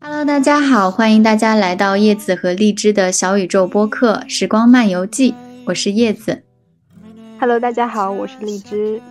[0.00, 5.32] Hello，大家好，欢迎大家来到叶子和荔枝的小宇宙播客《时光漫游记》，
[5.66, 6.44] 我是叶子。
[7.40, 9.02] Hello，大家好，我是荔枝。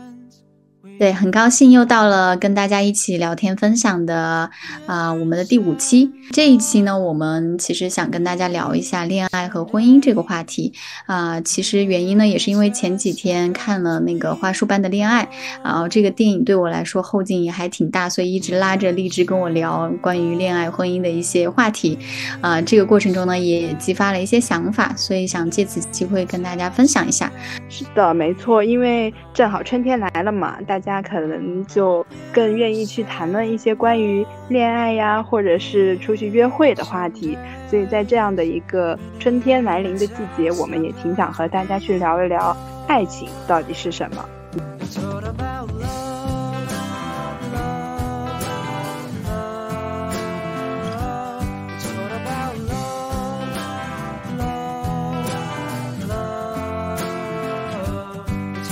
[0.99, 4.49] 对，很高兴又到了跟大家一起聊天分享的
[4.87, 6.11] 啊，我们的第五期。
[6.31, 10.73] 这一期呢，我们其实想跟大家聊一下恋爱和婚姻这个话题
[11.05, 11.39] 啊。
[11.41, 15.23] 其实原因呢，也是因为前几天看了那个《花束般的恋爱》，
[15.63, 21.95] 然后这个电影对我来说后劲也还挺大，所以一直拉着荔枝跟我聊关于恋爱、婚姻的一些话题
[22.41, 22.59] 啊。
[22.59, 27.31] 这个过程中呢，也激发了一些想法，所以想借此机会跟大家分享一下。
[27.70, 30.77] 是的，没错，因为正好春天来了嘛，大。
[30.77, 37.35] 大家可能就更愿意去谈论一些关于恋爱呀，或者是出去约会的话题。
[37.68, 42.55] 所以在这样的一个春天来临的季节，我们也挺想和大家去聊一聊
[42.88, 46.06] 爱情到底是什么。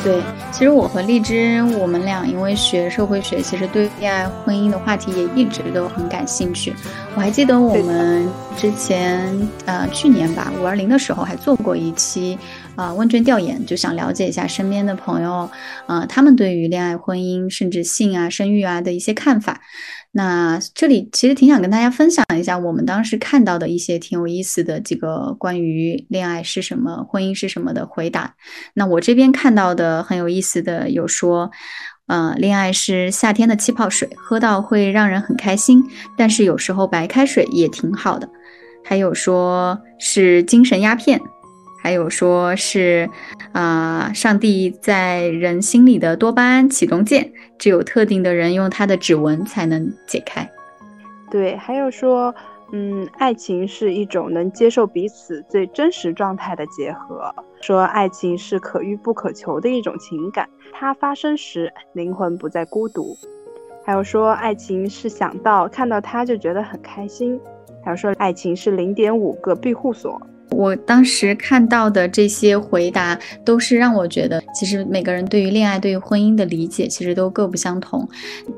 [0.06, 0.22] 对。
[0.52, 6.74] 其实我和荔枝，我们俩因为学社会学，其实对恋爱、婚姻的话题也一直都很感兴趣。
[7.16, 12.38] 我还记得我们之前，呃，去年吧，五二零的时候还做过一期，
[12.76, 15.50] 啊，问卷调研，就想了解一下身边的朋友，
[15.88, 19.60] 啊，他们对于恋爱、婚姻，甚至性啊、生育啊的一些看法。
[20.18, 28.36] 那这里其实挺想跟大家分享一下我们当时看到的一些挺有意思的几个关于恋爱是什么、婚姻是什么的回答。
[28.76, 31.52] 那我这边看到的很有意思的有说，
[32.08, 35.84] 呃，恋爱是夏天的气泡水，喝到会让人很开心，
[36.18, 38.30] 但是有时候白开水也挺好的。
[38.86, 41.20] 还有说是精神鸦片。
[41.84, 43.08] 还有说是，
[43.52, 50.50] 啊，上帝在人心里的多巴胺启动键，只有特定的人用他的指纹才能解开。
[51.32, 52.34] 对，还有说，
[52.72, 57.34] 嗯，爱情是一种能接受彼此最真实状态的结合。
[57.62, 63.16] 说爱情是可遇不可求的一种情感，它发生时灵魂不再孤独。
[63.84, 67.40] 还有说，爱情是想到看到他就觉得很开心。
[67.84, 70.22] 还有说，爱情是零点五个庇护所。
[70.52, 78.08] 我当时看到的这些回答，都是让我觉得，其实每个人对于恋爱、对于婚姻的理解，其实都各不相同。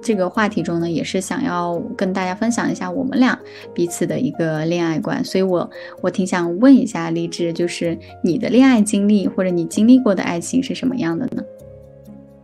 [0.01, 3.37] 这个话题中呢，也是想要跟大家分享一下我们俩
[3.73, 5.23] 彼此的一个恋爱观。
[5.23, 5.67] 所以，我
[6.01, 11.41] 我挺想问一下励志，就是你的恋爱经历，或者你经历过的爱情是什么样的呢？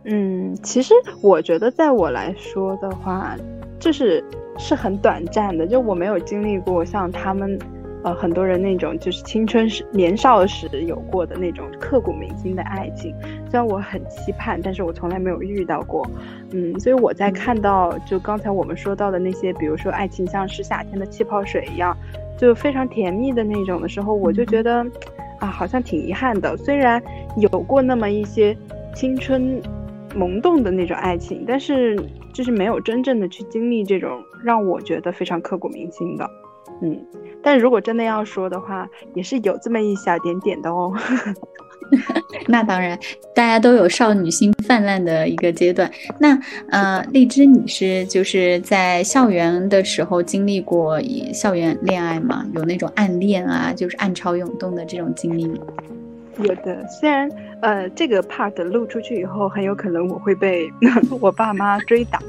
[0.06, 3.36] 嗯，其实我觉得，在我来说的话，
[3.78, 4.24] 就是
[4.58, 7.56] 是很短暂的，就我没有经历过像他们。
[8.04, 13.14] 呃，很多人那种就是青春时、年少时有过的那种刻骨铭心的爱情，
[13.50, 16.06] 虽然我很期盼，但是我从来没有遇到过。
[16.52, 21.96] 嗯，所以我在看到就刚才我们说到的那些，比如说爱情像是夏天的气泡水一样，
[22.36, 24.84] 就非常甜蜜的那种的时候，我就觉得
[25.40, 26.54] 啊，好像挺遗憾的。
[26.58, 27.02] 虽然
[27.38, 28.54] 有过那么一些
[28.94, 29.62] 青春
[30.14, 31.98] 萌动的那种爱情，但是
[32.34, 36.30] 就是没有真正的去经历这种让我觉得非常刻骨铭心的。
[36.84, 37.00] 嗯，
[37.42, 40.92] 但如果真的要说的话，也是有这么一小点点的哦。
[42.48, 42.98] 那当然，
[43.34, 45.90] 大家都有少女心泛滥的一个阶段。
[46.18, 46.38] 那
[46.70, 51.00] 呃，荔枝，你是就是在校园的时候经历过
[51.32, 52.44] 校园恋爱吗？
[52.54, 55.58] 有那种暗恋啊，就是暗潮涌动的这种经历吗？
[56.42, 57.30] 有的，虽然
[57.60, 60.68] 呃，这个 part 录出去以后，很有可能我会被
[61.20, 62.20] 我爸妈追打，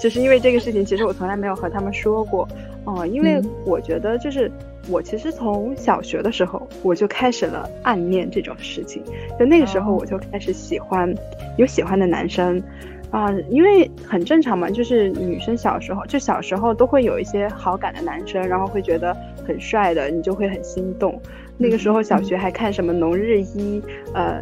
[0.00, 2.48] 就是因为这个事情，其实我从来没有和他们说过。
[2.84, 4.50] 哦，因为我觉得就是
[4.88, 9.02] 我其实从小学的时候我就开始了暗恋这种事情，
[9.38, 11.12] 就那个时候我就开始喜欢
[11.58, 12.62] 有喜欢的男生，
[13.10, 19.14] 啊，因为很正常嘛，就是女生小时候就小时候都会有一些好感的男生，然后会觉得
[19.46, 21.20] 很帅的，你就会很心动。
[21.60, 23.80] 那个时候小学还看什么《农日一》，
[24.14, 24.40] 呃，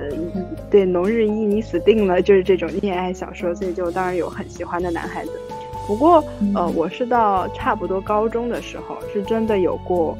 [0.71, 5.31] 对，《农日一》你死定了，就是这种恋爱小说，所以就当然有很喜欢的男孩子。
[5.87, 6.23] 不过，
[6.55, 10.19] 呃，我是到差不多高中的时候，是真的有过，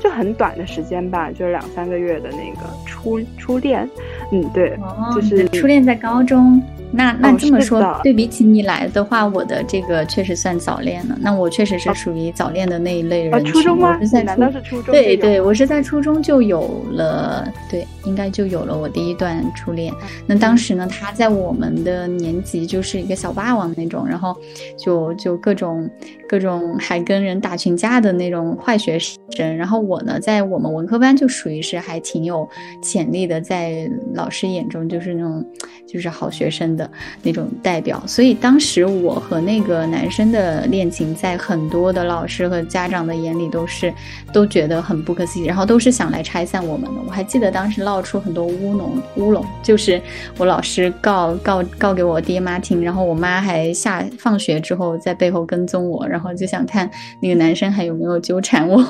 [0.00, 3.86] 就很短的时间吧，就是两三个月的那个初初恋。
[4.32, 6.62] 嗯，对，哦就是初恋在高中。
[6.90, 11.14] 那那这么说，对比起你来的话，我的这个确实算早恋了。
[11.20, 13.52] 那我确实是属于早恋的那一类人群。
[13.52, 14.00] 初中吗？
[14.24, 14.94] 难道是初中？
[14.94, 19.92] 对对，我是在初中就有了，对，应该就有了我第一段初恋。
[20.26, 24.34] 那当时呢，他在我们的年级就是一个小霸王那种，然后
[24.78, 25.86] 就就各种
[26.26, 29.18] 各种还跟人打群架的那种坏学生。
[29.58, 32.48] 然后我呢，在我们文科班就属于是还挺有
[32.82, 33.86] 潜力的，在
[34.18, 35.42] 老师眼中就是那种
[35.86, 36.68] 就是好学生。
[36.78, 36.88] 的
[37.22, 38.00] 那种代表。
[38.06, 43.92] 所以当时我和那个男生的恋情，在很多的老师和家长的眼里都是
[44.32, 47.00] 都觉得很不可思议，然后都是想来拆散我们的。
[47.06, 50.00] 我还记得当时闹出很多乌龙乌龙，就是
[50.36, 56.88] 我老师告告告给我爹妈听，然后我妈还下放学之后在背后跟踪我，然后就想看
[57.20, 58.80] 那个男生还有没有纠缠我，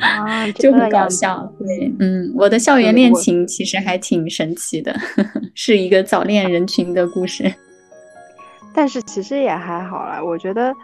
[0.00, 1.48] 啊 就很搞笑。
[1.58, 4.92] 对，嗯，我的校园恋情其实还挺神奇的，
[5.54, 7.44] 是一个早恋人群的故事。
[8.74, 10.74] 但是其实也还好啦，我觉得，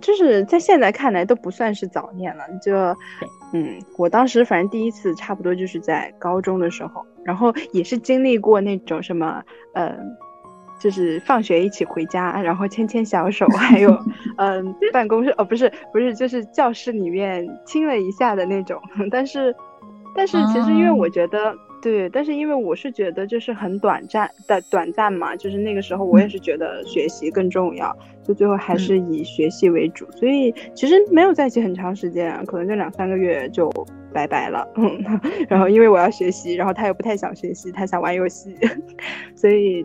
[0.00, 2.44] 就是在现在看来都不算是早恋了。
[2.62, 2.74] 就，
[3.52, 9.42] 嗯，我当时反正第一次差不多就是在高中的时候，然后也是经历过那种什么，
[9.74, 9.94] 呃，
[10.80, 13.94] 就是放学一起回家，然后牵牵小手，还有，
[14.38, 18.80] 嗯，办公室哦，不是不是，就是教室里面亲了一下的那种。
[19.10, 19.54] 但是，
[20.16, 21.54] 但是其实因为我觉得。
[21.84, 33.70] 对，但是因为我是觉得就是很短暂的短暂嘛，就是那个时候我也是觉得学习更重要，就最后还是以学习为主，所以其实没有在一起很长时间，可能就两三个月就
[34.14, 34.66] 拜拜了。
[35.46, 38.56] 然后因为我要学习，然后他又不太想学习，他想玩游戏，
[39.36, 39.84] 所以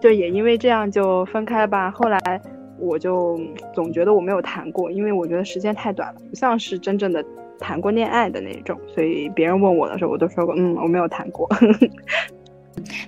[0.00, 1.90] 就也因为这样就分开了吧。
[1.90, 2.40] 后来
[2.78, 3.36] 我就
[3.74, 7.24] 总觉得我没有谈过，因为我觉得时间太短了，不像是真正的。
[7.60, 11.48] 谈过恋爱的那种，所以别人问我的时候，我都说过，嗯，我没有谈过。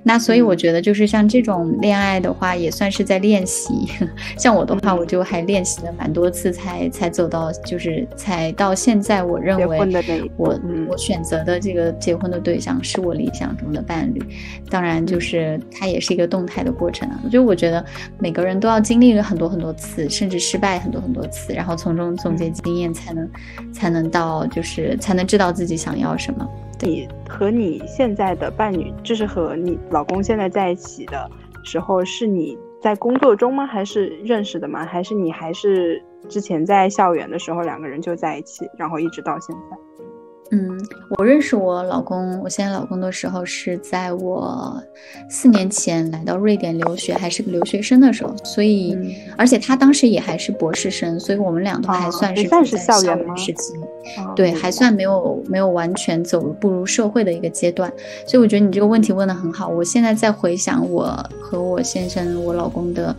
[0.02, 3.88] 那所以我觉得，就是像这种恋爱的话，也算是在练习。
[4.38, 9.78] 像我的话，我就还练习了蛮多次，才才走到，就是才到现在，我认为
[10.36, 10.58] 我
[10.88, 14.22] 我选择的这个结婚的对象是我理想中的伴侣。
[14.70, 17.20] 当然，就是它也是一个动态的过程啊。
[17.30, 17.84] 就我觉得
[18.18, 23.30] 每个人都要经历了很多很多次，甚至失败很多很多次，然后从中总结经验，才能
[23.72, 26.48] 才能到，就是才能知道自己想要什么。
[26.82, 31.30] 你和你现在的伴侣，就是和你老公现在在一起的
[31.62, 33.64] 时候，是你在工作中吗？
[33.64, 34.84] 还是认识的吗？
[34.84, 39.76] 还是你还是之前在校园的时候两个人就在一起，然后一直到现在？
[40.54, 40.78] 嗯，
[41.16, 44.82] 我认识我老公，我现在老公的时候是在我
[45.30, 53.72] 四年前来到瑞典留学，还是个留学生的时候，所以而且他当时也还是博士生，所以我们俩都还算是在校园时期，
[54.36, 57.90] 对，还算没有没有完全走步入社会的一个阶段，
[58.26, 59.68] 所以我觉得你这个问题问的很好。
[59.68, 63.16] 我现在在回想我和我先生，我老公的。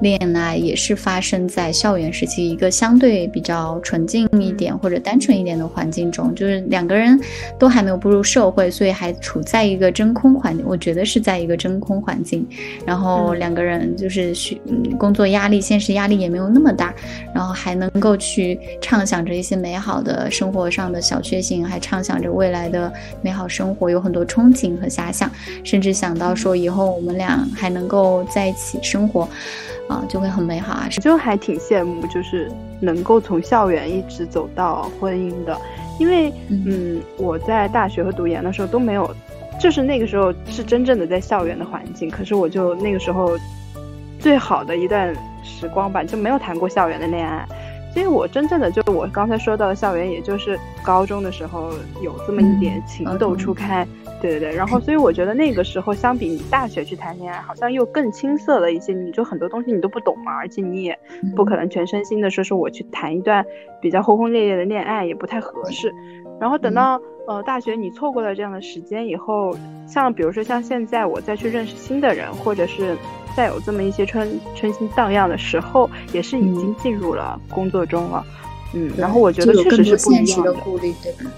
[0.00, 7.18] 恋爱也是发生在校园时期，一个相对比较纯净一点或者单纯一点的环境中，就是两个人
[7.58, 10.64] 都还没有步入社会，所以还处在一个真空环境。
[10.66, 12.46] 我觉得是在一个真空环境，
[12.86, 14.56] 然后两个人就是学
[14.96, 16.94] 工作压力、现实压力也没有那么大，
[17.34, 25.28] 然后还能够去畅想着一些美好的生活上的小确幸，还畅想着未来的美好生活，有很多憧憬和遐想，
[25.64, 29.28] 甚至想到说以后我们俩还能够在一起生活。
[29.88, 30.88] 啊，就会很美好啊！
[31.00, 32.50] 就还挺羡慕，就是
[32.80, 35.58] 能够从校园一直走到婚姻的，
[35.98, 39.10] 因为嗯，我在大学和读研的时候都没有，
[39.58, 43.36] 就是那个时候是真正的在校园的环境，可是我就那个时候
[44.18, 47.46] 最好的一段时光吧，就没有谈过校园的恋爱。
[47.94, 51.70] 所以我真正的就我刚才说到的校园，也就是高中的时候
[52.02, 53.86] 有这么一点情窦初开，
[54.20, 54.54] 对对对。
[54.54, 58.92] 然后，所以我觉得那个时候相比你大学去谈恋爱，好像又更青涩了一些。
[58.92, 60.96] 你就很多东西你都不懂嘛，而且你也
[61.34, 63.44] 不可能全身心的说是我去谈一段
[63.80, 65.92] 比较轰轰烈烈的恋爱，也不太合适。
[66.38, 69.52] 然后等到呃大学你错过了这样的时间以后，
[69.88, 72.96] 像比如说像现在我再去认识新的人，或者是。
[73.38, 78.26] 再有这么一些春春心荡漾的时候，也是已经进入了工作中了，
[78.74, 81.30] 嗯，然后我觉得确实是不一样的顾虑，对吧？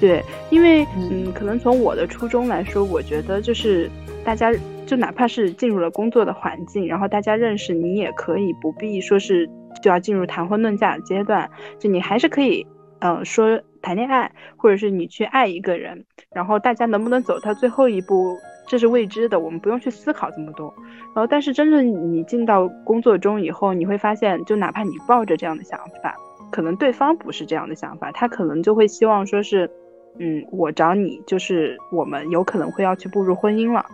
[0.00, 3.90] 对，因为嗯，可能从我的初衷来说，我觉得就是
[4.24, 4.50] 大家
[4.86, 9.46] 就哪怕是进入了工作的环境，然后大家认识你也可以不必说是
[9.82, 12.66] 就要进入谈婚论嫁的阶段，就你还是可以
[13.00, 16.02] 嗯说谈恋爱，或者是你去爱一个人，
[16.34, 18.38] 然后大家能不能走到最后一步？
[18.66, 20.72] 这是未知的，我们不用去思考这么多。
[21.14, 26.16] 然后，但是真正你进到工作中以后，你会发现，就哪怕你抱着这样的想法，
[26.50, 29.70] 可能对方不是这样的想法，他可能就会希望说是，
[30.18, 33.84] 嗯，我找你就是我们有可能会要去步入婚姻了，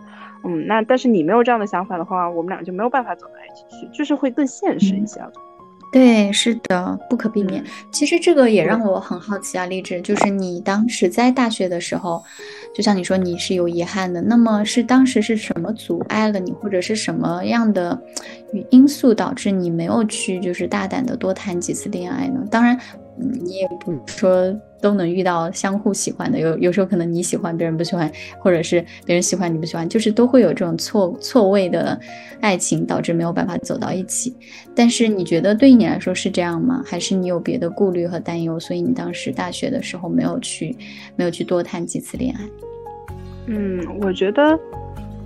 [0.43, 5.19] 嗯，那但是你没有这样的想法的话，我们俩就没有办法走到一起去，就是会更现实一些。
[5.91, 7.63] 对，是的，不可避免。
[7.91, 12.23] 其实这个也让我很好奇啊，励志，就是你当时在大学的时候，
[12.75, 17.99] 就像你说你是有遗憾的，那么是当时是什么阻碍了你，或者是什么样的？
[18.71, 22.43] 因素导致你没有去就是大胆的多谈几次恋爱呢？
[22.49, 22.79] 当然，
[23.15, 31.99] 你也不是说都能遇到相互喜欢的，有有时候可能你喜欢别人不喜欢，或者是别人喜欢你不喜欢，就是都会有这种错错位的
[32.41, 34.35] 爱情，导致没有办法走到一起。
[34.75, 36.83] 但是你觉得对你来说是这样吗？
[36.85, 40.75] 还是你有别的顾虑和担忧，所以你当时大学的时候没有去
[41.15, 42.49] 没有去多谈几次恋爱？
[43.47, 44.57] 嗯，我觉得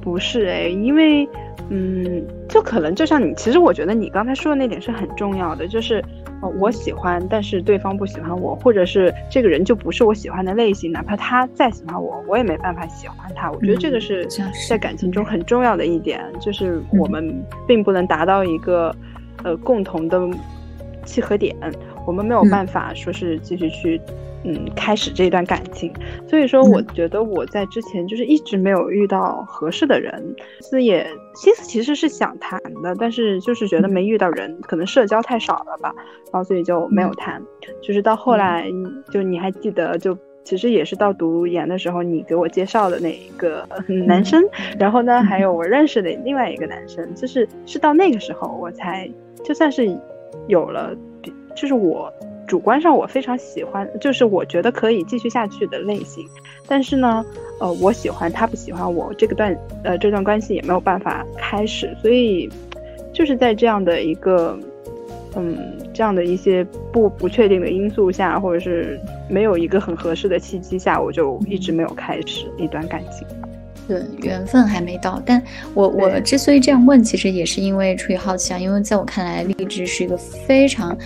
[0.01, 1.27] 不是哎，因为。
[1.69, 2.21] 嗯，
[2.53, 5.95] 就可能就像你，其实我觉得你刚才说的那点是很重要的，就是，
[6.39, 13.51] 呃，我喜欢，但是对方不喜欢我，或者是这个人就不是我喜欢的类型，哪怕他再喜欢我，我也没办法喜欢他。
[13.51, 14.27] 我觉得这个是
[14.69, 18.95] 在感情中很重要的一点，就是我们并不能达到一个，
[19.43, 20.21] 呃，共同的
[21.03, 21.55] 契合点，
[22.05, 23.99] 我们没有办法说是继续去。
[24.45, 25.89] 嗯，开始这段感情，
[26.27, 30.21] 所以说我觉得我在之前就是一直没有遇到合适的人，
[30.59, 35.93] 思也心思其实是想谈的，但是就是觉得没遇到人，可能社交太少了吧，
[36.31, 37.41] 然后所以就没有谈。
[37.81, 38.65] 就是到后来，
[39.11, 43.67] 就你还记得，就其实也是到读研的时候，你给我介绍的那一个
[44.07, 44.43] 男生，
[44.77, 49.09] 然后呢，还有我认识的另外一个男生，就是是到那个时候我才
[49.43, 49.97] 就算是
[50.47, 50.95] 有了，
[51.55, 52.13] 就是我。
[52.45, 56.27] 主观上我非常喜欢，就是我觉得可以继续下去的类型，
[56.67, 57.25] 但是呢，
[57.59, 62.49] 呃，我喜欢他不喜欢我，这个段呃这段关系也没有办法开始，所以
[63.13, 64.59] 就是在这样的一个
[65.35, 65.57] 嗯
[65.93, 73.25] 这样的一些不不确定的因素下，或者是没有一个很合适的契机下，我就一直没有开始一段感情。
[73.87, 75.21] 对，缘分还没到。
[75.25, 75.41] 但
[75.73, 80.97] 我我之所以这样问，其实也是因为出于好奇啊，因为在我看来，励志是一个非常。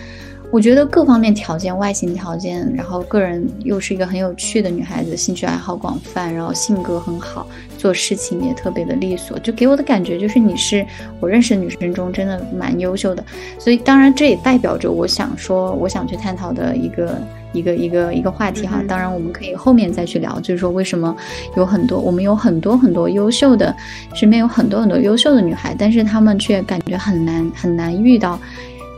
[0.49, 7.45] 我觉得各方面条件，外形条件，然后个人又是一个很有趣的女孩子，兴趣爱好广泛，然后性格很好，
[7.77, 10.85] 做事情也特别的利索，就给我的感觉就是你是
[11.19, 13.21] 我认识的女生中真的蛮优秀的。
[13.59, 18.81] 所以当然这也代表着我想说，我想去探讨的一个一个一个一个话题哈。
[18.87, 21.13] 当然我们可以后面再去聊，就是说为什么
[21.57, 23.75] 有很多我们有很多很多优秀的，
[24.13, 28.39] 身边有很多很多优秀的女孩，但是她们却感觉很难很难遇到。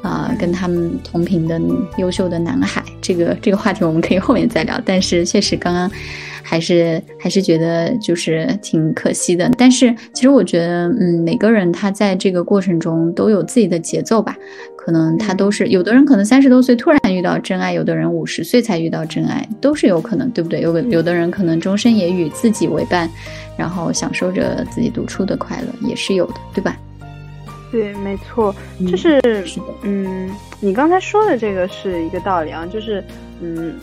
[0.02, 1.60] 啊，跟他们同频的
[1.98, 4.80] 优秀的男孩，这个这个话题我们可以后面再聊。
[4.86, 5.92] 但是确实刚刚
[6.42, 9.50] 还是还是觉得就是挺可惜的。
[9.58, 14.36] 但是其实我觉得，嗯，每个人他在这个过程中都有自己的节奏吧。
[14.78, 20.62] 可能他都是有的人可能三十多岁突然遇到真爱，有的人五十岁才遇到真爱，都是有可能，对不对？
[20.62, 23.08] 有个有的人可能终身也与自己为伴，
[23.56, 26.76] 然后享受着自己独处的快乐，也是有的，对吧？
[27.72, 28.54] 对，没错，
[28.88, 29.22] 就是，
[29.84, 33.04] 嗯，你刚才说的这个是一个道理啊，就是，
[33.42, 33.76] 嗯，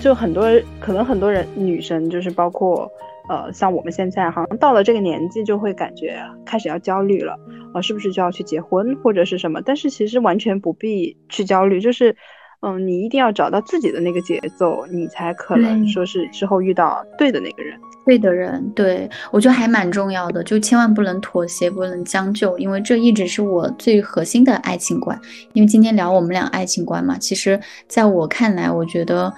[0.00, 0.44] 就很多
[0.80, 2.90] 可能很多人女生，就是包括，
[3.28, 7.38] 呃，像我们现在好像到了这个年纪，就会感觉开始要焦虑了，
[7.72, 9.62] 呃，是不是就要去结婚或者是什么？
[9.64, 12.16] 但是其实完全不必去焦虑，就是，
[12.64, 17.78] 嗯，你一定要找到自己的那个节奏，你才可能说是之后遇到对的那个人。
[18.06, 25.18] 对的人，对我觉得还蛮重要的，就千万不能妥协，不能将就，因为这一直是我最核心的爱情观。
[25.54, 29.32] 因为今天聊我们俩爱情观嘛，其实在我看来，我觉得，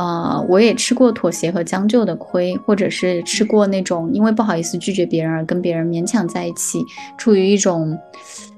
[0.00, 6.82] 呃，我也吃过妥协和将就的亏，或者是吃过那种因为不好意思拒绝别人而跟别人勉强在一起，
[7.18, 7.98] 出于一种。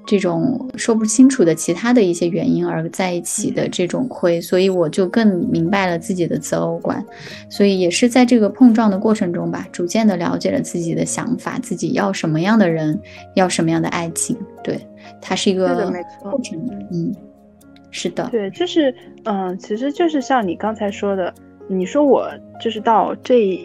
[0.05, 7.01] 这种说不清楚的其他的一些原因而在一起的这种亏，所以我就更明白了自己的择偶观，
[7.49, 12.99] 所以也是在这个碰撞的过程中吧，逐渐的了解了自己的想法，自己要什么样的人，
[13.35, 14.35] 要什么样的爱情。
[14.61, 14.77] 对，
[15.21, 15.89] 它是一个
[16.21, 16.59] 过程。
[16.91, 17.15] 嗯，
[17.93, 18.27] 是的。
[18.29, 21.33] 对，就是，嗯，其实就是像你刚才说的，
[21.69, 23.57] 你说我就是到这。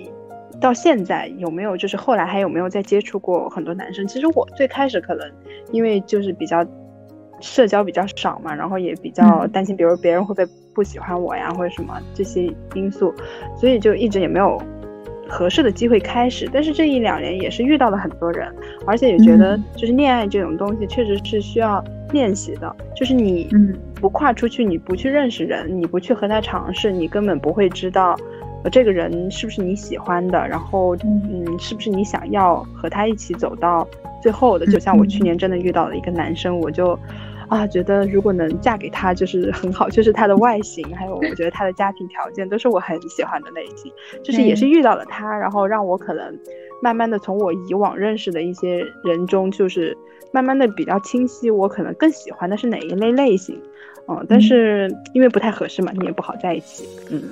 [0.60, 4.04] 到现在有没有就是后来还有没有再接触过很多男生？
[4.08, 5.30] 其实我最开始可能
[5.70, 6.66] 因为就是比较
[7.40, 13.14] 社交比较少嘛，然后也比较担心，比如别人会不会不喜欢我呀，或者什么这些因素，
[13.56, 14.60] 所以就一直也没有
[15.28, 16.50] 合适的机会开始。
[16.52, 18.52] 但是这一两年也是遇到了很多人，
[18.84, 23.48] 而且也觉得就是恋爱这种东西确实是需要练习的，就是你
[23.94, 28.16] 不跨出去，你不去认识人，你不去和他尝试，你根本不会知道。
[28.64, 30.48] 呃，这个人是不是你喜欢的？
[30.48, 33.86] 然后，嗯，是不是你想要和他一起走到
[34.20, 34.66] 最后的？
[34.66, 36.98] 就像我去年真的遇到了一个男生，我就，
[37.46, 43.92] 啊，觉得如果能嫁给他就是很好，就是他的外形，还有我觉得他的家庭条件都是我很喜欢的类型。
[44.24, 46.36] 就是也是遇到了他，然后让我可能
[46.82, 49.96] 慢慢的从我以往认识的一些人中，就是
[50.32, 53.60] 慢慢的比较清晰，我可能更喜欢的是哪一类类型。
[54.06, 56.88] 嗯，但是因为不太合适嘛，你也不好在一起。
[57.10, 57.22] 嗯。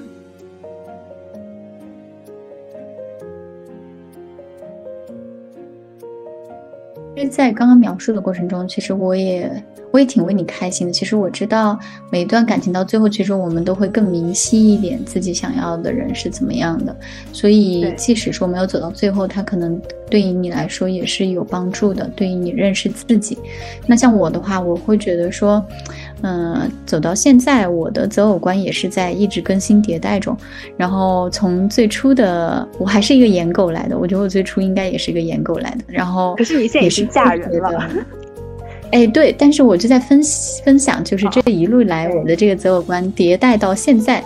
[7.16, 9.50] 因为在刚刚描述的过程中，其实我也
[9.90, 10.92] 我也挺为你开心的。
[10.92, 11.78] 其实我知道
[12.12, 16.94] 每一段感情到最后，其实我们都会更明晰一点自己想要的人是怎么样的。
[17.32, 19.80] 所以即使说没有走到最后，他可能
[20.10, 23.38] 对于你来说也是有帮助的，对于你认识自己。
[23.86, 25.64] 那像我的话，我会觉得说。
[26.22, 30.36] 嗯，走到现在，我的择偶观也是在一直更新迭代中。
[30.76, 35.84] 然后从最初的，我还是一个颜狗来的，我觉得我最初应该也是一个颜狗来的。
[35.86, 37.90] 然后，可是你现在已经嫁人了。
[38.92, 40.20] 哎，对，但是我就在分
[40.64, 44.22] 分享，就是这一路来我的这个择偶观迭代到现在。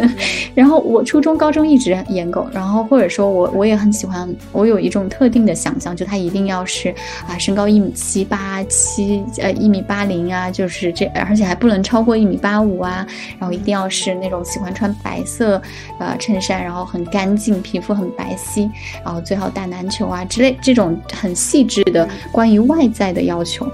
[0.54, 6.94] 然后我初中、高中一直颜狗，然后或者说我我也很喜欢，我有一种特定的想象，就他一定要是
[7.26, 13.06] 啊，身高一米七八七，呃，一米八零啊，就是这，而且还不能超过一米八五啊。
[13.38, 15.60] 然后一定要是那种喜欢穿白色
[15.98, 18.70] 呃衬衫，然后很干净，皮肤很白皙，
[19.02, 23.66] 然后最好打篮球啊之类这种很细致的关于外在的要求。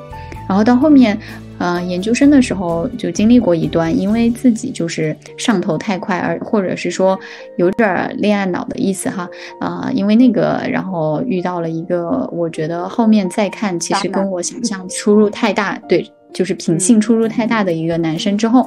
[0.49, 1.17] 然后到后面，
[1.59, 7.19] 呃，研究生的时候就经历过一段，因为自己就是上头太快，而或者是说
[7.59, 9.29] 有点恋爱脑的意思哈，
[9.61, 18.67] 啊，因为那个，然后遇到了一个，我觉得后面再看，其实跟我想象出入太大，对，就是品性出入太大的一个男生之后，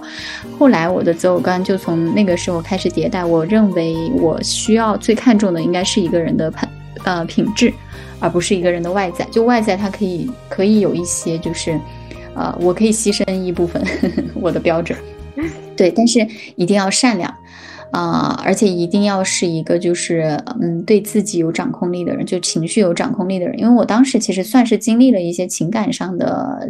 [0.59, 6.69] 后来我的择偶观就从那个时候开始迭代，我认为我需要最看重的应该是一个人的品，
[7.05, 7.73] 呃，品质。
[8.21, 11.77] 而不是一个人的外在，就外在它可以可以有一些，就是，
[12.35, 13.83] 呃，我可以牺牲一部分
[14.39, 14.97] 我的标准，
[15.75, 16.25] 对，但是
[16.55, 17.33] 一定要善良，
[17.91, 26.69] 啊，而且一定要是一个就是嗯对自己有掌控力的人，就情绪有掌控力的人，因为我当时其实算是经历了一些情感上的。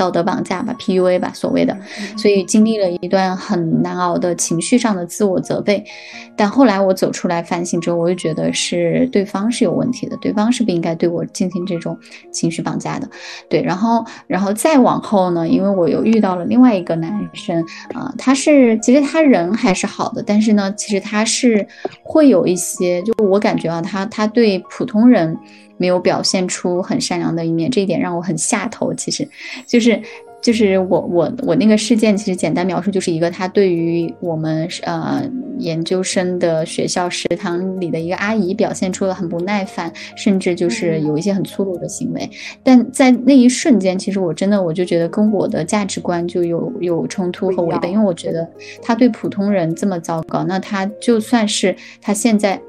[0.00, 1.76] 道德绑架吧，PUA 吧，所谓的，
[2.16, 5.84] 所以经历了一段很难熬的情绪上的自我责备，
[6.34, 11.94] 但后来我走出来反省之后，我就觉得是对方是有问题的，对方是不应该对我进行这种
[12.32, 13.06] 情绪绑架的，
[13.50, 21.66] 对，然后，然后再往后呢，因为我又遇到了另外一个男生啊，他是其实他人还是好的，但是呢，其实他是
[22.02, 25.36] 会有一些，就我感觉啊，他他对普通人。
[25.80, 28.92] 没有表现出很善良的一面，这一点让我很下头。
[28.92, 29.26] 其实，
[29.66, 29.98] 就是，
[30.42, 35.22] 就是我我我那个事件，其实简单描述就是一个他对于我们呃
[35.58, 42.28] 研究生的学校食堂里的一个阿姨表现出了很不耐烦，甚至就是有一些很粗鲁的行为。
[42.62, 48.46] 但在那一瞬间，其实我真的我就觉得跟我的价值观就有有冲突和违背，因为我觉得
[48.82, 52.60] 他对普通人这么糟糕，那他就算是他现在。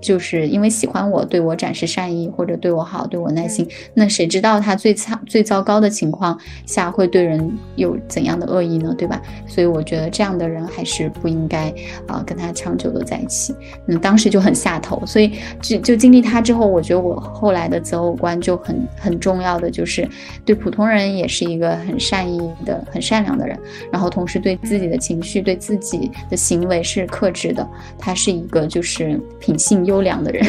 [0.00, 3.68] 就是因为喜欢我，对我展示善意，或者对我好，对我耐心。
[3.92, 8.94] 那谁知道他最差、最糟糕的情况下会对人有怎样的恶意呢？
[8.96, 9.20] 对吧？
[9.46, 11.72] 所以我觉得这样的人还是不应该
[12.06, 13.54] 啊跟他长久的在一起。
[13.86, 15.02] 嗯，当时就很下头。
[15.04, 20.08] 所以就就经历他之后，我觉得我后来的择偶观就很很重要的就是
[20.44, 23.58] 对普通人也是一个很善意的、很善良的人。
[23.92, 27.68] 然后同时对自己的情绪、对自己的行为是克制的。
[27.98, 29.80] 他是一个就是品性。
[29.90, 30.42] 优良的人，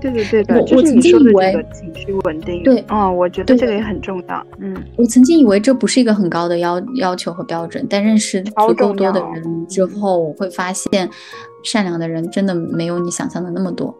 [0.00, 2.62] 对 对对的，就是你说的这个情绪稳定。
[2.62, 4.46] 对，嗯，我觉得这个也很重要。
[4.58, 11.08] 嗯，我曾经以为这不是一个很高的要要求和标准，但认识足够多的人之后，我会发现，
[11.64, 13.96] 善良的人真的没有你想象的那么多。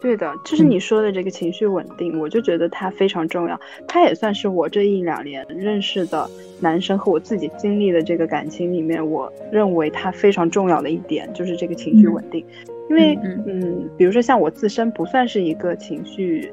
[0.00, 3.58] 对的，就是你说的这个情绪稳定，我就觉得它非常重要。
[3.86, 6.28] 它也算是我这一两年认识的
[6.60, 12.44] 男生和我自己经历的这个感情里面，我认为它非常重要的一点，就是这个情绪稳定。
[12.90, 16.52] 因为，嗯，比如说像我自身不算是一个情绪，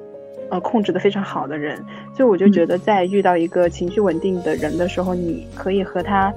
[0.49, 1.77] 呃，控制的非常好的人，
[2.15, 6.33] 所以我就觉得在遇到一个情绪稳定的人的时候，你可以和他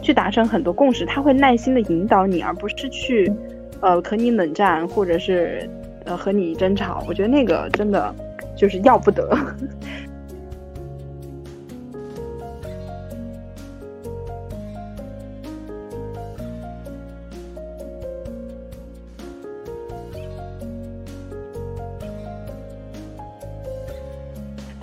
[0.00, 3.30] 去达成很多共识，他会耐心的引导你，而不是去，
[3.80, 5.68] 呃，和你冷战或者是，
[6.04, 7.04] 呃，和你争吵。
[7.08, 8.14] 我觉得那个真的
[8.56, 9.36] 就是要不得。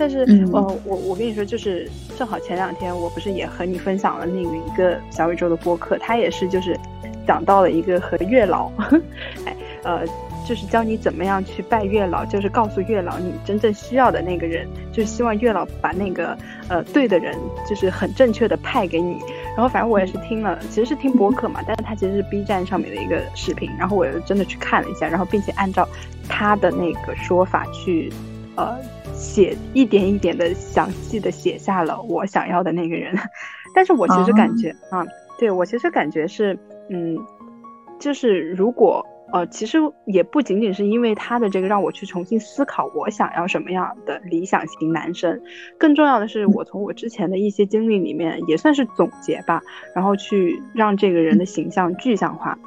[0.01, 1.87] 但是，呃，我我跟你说，就是
[2.17, 6.75] 正好前两天，我不是也和你分享了那个一个小宇宙的播客，他也是就是
[7.27, 8.71] 讲到了一个和月老，
[9.45, 10.03] 哎，呃，
[10.43, 16.35] 就是教你怎么样去拜月老，就是告诉月老你真正需要的那个人，就是希望月老把那个
[16.67, 17.37] 呃对的人，
[17.69, 19.19] 就是很正确的派给你。
[19.55, 25.87] 然后反正我也是听了，其实是听播客嘛，但是他其实是 B 站上面的一个视频，然后我又真的去看了一下，然后并且按照
[26.27, 28.11] 他的那个说法去，
[28.55, 28.75] 呃。
[29.21, 33.15] 写一点一点的详细的写下了我想要的那个人，
[33.75, 35.05] 但是我其实感觉啊，
[35.37, 36.57] 对我其实感觉是，
[36.89, 37.15] 嗯，
[37.99, 45.39] 就是如果呃，其实也不仅仅是因为他的这个让我去重新思考我想要什么样的理想型男生，
[45.77, 49.61] 更重要的是我从我之前的一些经历里面也算是总结吧，
[49.95, 52.57] 然后去让这个人的形象具象化。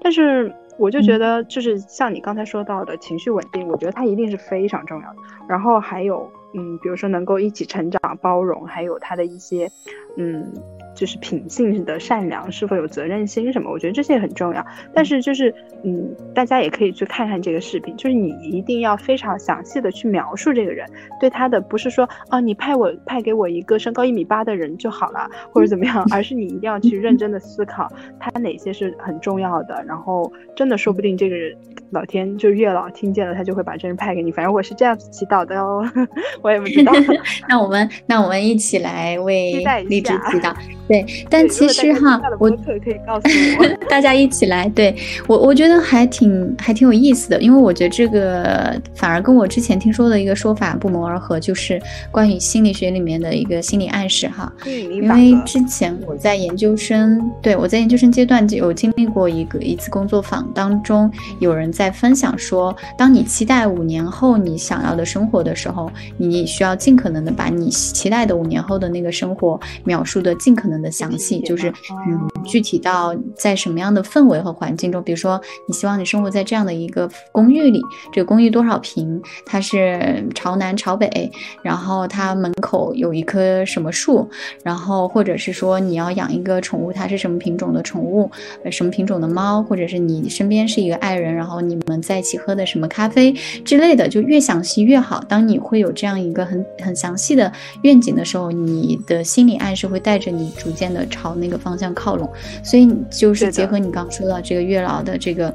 [0.00, 5.16] 但是我就觉得，就是像你刚才说到的情绪稳定，我觉得它一定是非常重要的。
[5.48, 9.70] 然后还有，嗯，比如说能够一起成长、包容，还有他的一些，
[10.16, 10.52] 嗯。
[10.94, 13.70] 就是品性的善良，是否有责任心什么？
[13.70, 14.64] 我觉得这些很重要。
[14.94, 17.96] 但是就是，嗯，大家也可以去看看这个视频。
[17.96, 20.88] 就是你一定要非常详细的去描述这个人，
[21.20, 29.82] 对他的不是说啊，你派我派给我一个身高一米八的人就好了，或者怎么样，而是你一定要去认真的思考他哪些是很重要的。
[29.86, 31.56] 然后真的说不定这个人，
[31.90, 34.30] 老天就月老听见了，他就会把这人派给你。
[34.30, 35.84] 反正我是这样子祈祷的哦，
[36.42, 36.92] 我也不知道。
[37.48, 39.52] 那我们那我们一起来为
[39.88, 40.54] 励志祈祷。
[40.92, 43.26] 对，但其实哈，我可以告诉
[43.58, 44.68] 我， 大家一起来。
[44.74, 44.94] 对
[45.26, 54.52] 我，我觉得还挺还挺有意思的，因为我觉得这个反而跟我之前听说的一个说法不谋而合，就是关于心理学里面的一个心理暗示哈。
[54.66, 70.81] 因为之前我在研究生，对我在研究生阶段就有经历过一个一次工作坊当中，有人在分享说，当你期待五年后你想要的生活的时候，你需要尽可能的把你期待的五年后的那个生活描述的尽可能。
[70.82, 71.72] 的详细就是，
[72.08, 77.80] 嗯，具体到在什么样的氛围和环境中，比如说你希望你生活在这样的一个公寓里，
[78.12, 81.30] 这个公寓多少平，它是朝南朝北，
[81.62, 84.28] 然后它门口有一棵什么树，
[84.64, 88.30] 然后或者是说你要养一个宠物，它是什么品种的宠物，
[88.70, 93.32] 什么品种的猫，或者是你身边是一个爱人，然后你们在一起喝的什么咖啡
[93.64, 95.22] 之类的，就越详细越好。
[95.28, 100.72] 当你会有这样一个很很详细的愿景的时候，你的心理暗示会带着你逐。
[100.72, 102.26] 渐的朝那个方向靠拢，
[102.64, 105.54] 所以就是结合你刚说到这个月老的这个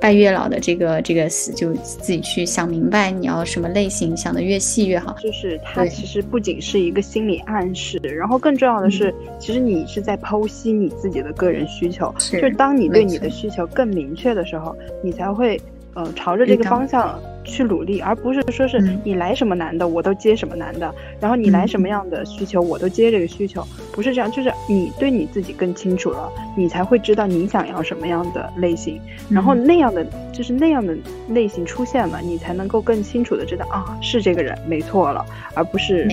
[0.00, 5.16] 拜月老的这个这个，就自己去想明白你要什么类型，想的越细越好。
[5.22, 12.12] 就是它其实不仅是一个心理暗示，然后更重要的是，其实你是在剖析你自己的个人需求。
[12.18, 15.60] 就是当你对你的需求更明确的时候，你才会。
[15.96, 30.94] 呃，朝着这个方向去努力，而不是说是你来什么男的我都接什么男的，然后你来什么样的需求我都接这个需求，不是这样，就是你对你自己更清楚了，你才会知道你想要什么样的类型，然后那样的就是那样的
[31.30, 36.06] 类型出现了，你才能够更清楚的知道啊是这个人没错了，而不是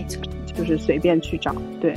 [0.55, 1.93] 就是随便去找，对。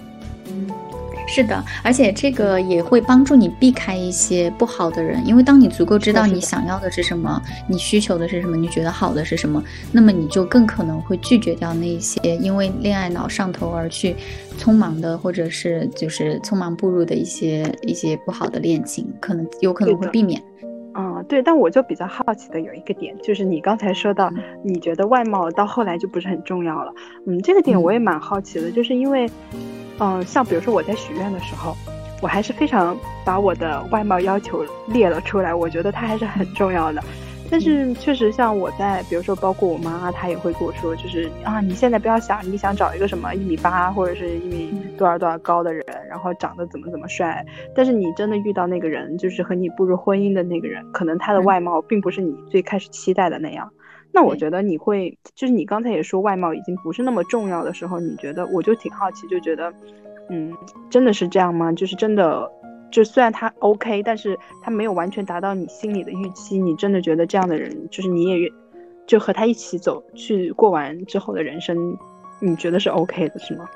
[1.26, 9.62] 是的，而且这个也会帮助你避开一些不好的人，因为当你足够知道你想要的是什么，你需求的是什么，你觉得好的是什么，
[9.92, 14.14] 那么你就更可能会拒绝掉那些因为恋爱脑上头而去
[14.56, 20.40] 匆忙的，或者是就是匆忙步入的一些一些不好的恋情，可能有可能会避免。
[20.98, 24.30] 嗯，对，但我就比较好奇的有一个点，就是你刚才说到，
[24.62, 26.92] 你觉得外貌到后来就不是很重要了。
[27.26, 29.28] 嗯，这个点我也蛮好奇的，就是因为。
[29.98, 31.76] 嗯，像比如说我在许愿的时候，
[32.20, 37.02] 我还是非常把我的外貌要求列了出来，我觉得它还是很重要的。
[37.48, 47.46] 但是确实，像我在，比如说包括我妈，她也会跟我说，就是啊，你现在不要想你想找一个什么一米八或者是一米多少多少高的人，然后长得怎么怎么帅。
[47.72, 53.70] 但是你真的遇到那个人，就是和你步入婚姻的那个人，可能他的外貌并不是你最开始期待的那样。
[54.16, 59.70] 那我觉得你会，就是你刚才也说外貌已经不是那么重要的时候，你觉得我就挺好奇，就觉得，
[60.31, 60.55] 嗯，
[60.88, 61.70] 真的是这样吗？
[61.70, 62.50] 就是真的，
[62.90, 68.50] 就虽然他 OK，但是他没有完全达到你心里的预期，你真的觉得这样的人，就是你也
[69.07, 71.76] 就和他一起走去过完之后的人生，
[72.40, 73.68] 你觉得是 OK 的，是吗？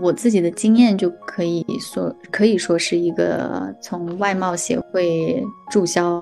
[0.00, 6.20] 我自己的经验就可以说，可以说是一个从外貌协会注销。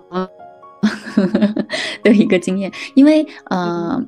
[2.03, 4.03] 的一个经验，因为呃。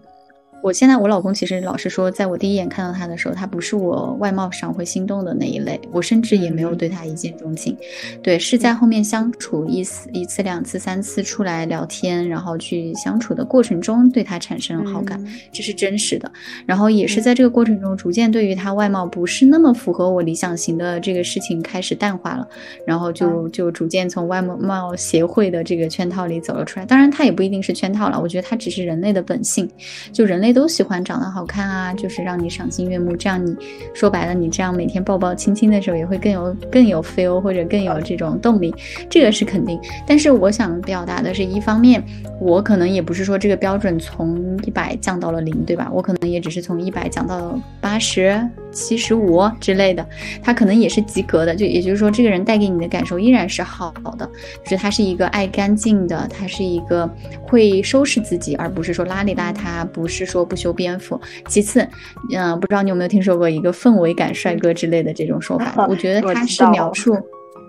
[0.67, 7.77] 我现在我老公其实老实说，在我第一眼看到他的时候，他不是我外貌上会心动的那一类，我甚至也没有对他一见钟情。
[8.21, 16.29] 对，是在后面相处一次、一次、两次、三次出来聊天，然后去相处的过程中，对他产生了好感，这是真实的。
[16.67, 22.49] 然后也是在这个过程中，逐渐对于他外貌不是那么符合我理想型的这个事情开始淡化了，
[22.85, 26.85] 然后就就逐渐从外貌协会的这个圈套里走了出来。
[26.85, 29.71] 当然，他也不一定是圈套了，我觉得他只是人类的本性，
[30.13, 30.56] 就人类。
[30.57, 33.15] 都喜欢长得好看啊，就是让你赏心悦目。
[33.15, 33.55] 这样你
[33.93, 38.75] 说白了，你这样每天抱抱亲亲的时候，也会更有更有 feel，或者更有这种动力。
[39.11, 39.79] 这个是肯定。
[40.07, 42.03] 但是我想表达的是一方面，
[42.41, 45.91] 我可能也不是说这个标准从一百降到了零，对吧？
[45.93, 48.41] 我可能也只是从一百降到八十、
[48.73, 50.07] 七十五之类的，
[50.43, 51.55] 他可能也是及格的。
[51.55, 54.27] 就也就是说，这个人带给你的感受依然是好的，
[54.65, 57.07] 就是他是一个爱干净的，他是一个
[57.43, 61.21] 会收拾自己，而不是说邋里邋遢，不是说不修边幅。
[61.49, 61.87] 其次，
[62.33, 65.87] 嗯，不知道你有没有听说过一个氛围感帅哥之类的这种说法？
[65.89, 67.15] 我觉得他是描述。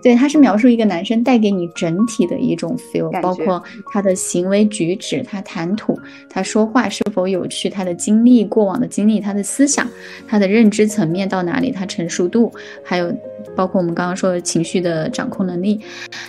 [0.02, 9.86] 对，他是描述一个男生带给你整体的一种 feel，包括他的行为举止、他谈吐、他说话是否有趣、他的经历、过往的经历、他的思想、
[10.26, 12.52] 他的认知层面到哪里、他成熟度，
[12.84, 13.12] 还有。
[13.56, 15.80] 包括我们刚刚说的情绪的掌控能力，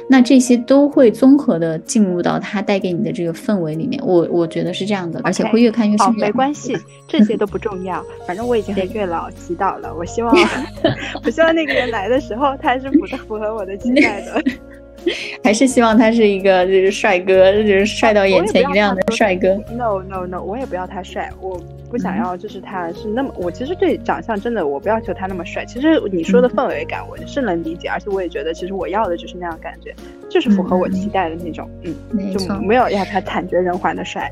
[0.08, 4.01] 那这些都会综合的进入到他带给你的这个氛围里面。
[4.05, 6.12] 我我觉得是这样的，而且会越看越好。
[6.12, 6.77] 没关系，
[7.08, 8.03] 这些都不重要。
[8.27, 10.34] 反正我已经和月老祈祷了，我希望，
[11.25, 14.43] 我希望那个人来的时候，他是符符合我的期待的。
[15.41, 19.56] 还是希望他是一个就是帅哥，就是帅到眼前一亮的帅哥。
[19.72, 21.58] No No No，我也不要他帅，我
[21.89, 23.34] 不想要就是他是那么。
[23.38, 25.63] 我其实对长相真的我不要求他那么帅。
[25.63, 29.95] 其实你说的氛围感我是能理解，而且我也觉得其实我要的就是那样感觉，
[30.30, 31.69] 就是符合我期待的那种。
[31.84, 34.30] 嗯，就没有要他惨绝人寰的帅。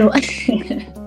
[0.00, 0.12] 有。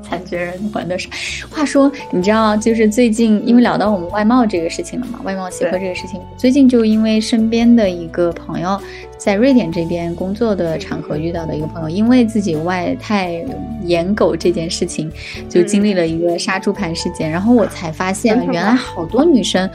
[0.09, 1.07] 惨绝人寰的事。
[1.51, 8.81] 话说，你知道，就是最近因为聊到我们外贸这个事情了嘛，外贸协会这个事情，最近就因为身边的一个朋友
[9.19, 13.45] 在瑞典这边工作的场合遇到的一个朋友，因为自己外太
[13.83, 15.11] 颜狗这件事情，
[15.47, 19.69] 就经历了一个杀猪盘事件，然后我才发现，原来好多女生。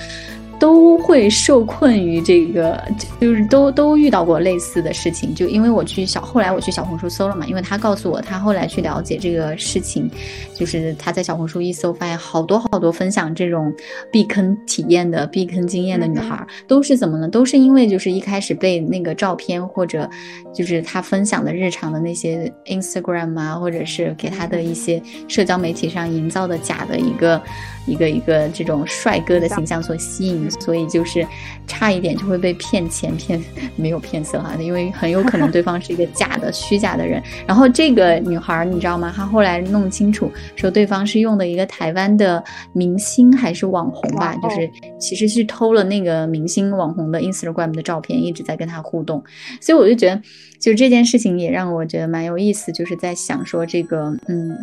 [0.59, 2.83] 都会受困于这个，
[3.21, 5.35] 就是都都遇到过类似的事情。
[5.35, 10.11] 就因为我去小，后来我去小红书搜了嘛，因为他告诉我，他后来去了解这个事情，
[10.55, 13.73] 就是他在小红书一搜，发现好多好多分享这种
[14.11, 17.29] 避坑体验的、避坑经验的女孩，都是怎么呢？
[17.29, 20.09] 都是因为就是一开始被那个照片或者
[20.55, 27.41] 就是他分享的日常的那些 Instagram 啊，或者是给他的一些社交媒体上营造的假的一个。
[27.87, 31.27] 一个一个这种帅哥的形象所吸引，所以就是
[31.67, 33.43] 差一点就会被骗钱骗，
[33.77, 37.23] 没有骗色哈，因为很有可能对方是一个假的虚假的人。
[37.47, 39.13] 然后这个女孩你知道吗？
[39.15, 42.43] 她后来弄清楚说对方是用的一个台湾的
[42.73, 49.23] 明星还是网红吧，就是其实是偷了那个明星网红的 Instagram 的照片，一直在跟他互动。
[49.61, 50.23] 所以我就觉得，
[50.59, 54.57] 就这件事情也让我觉得蛮有意思，就是在想说这个，嗯，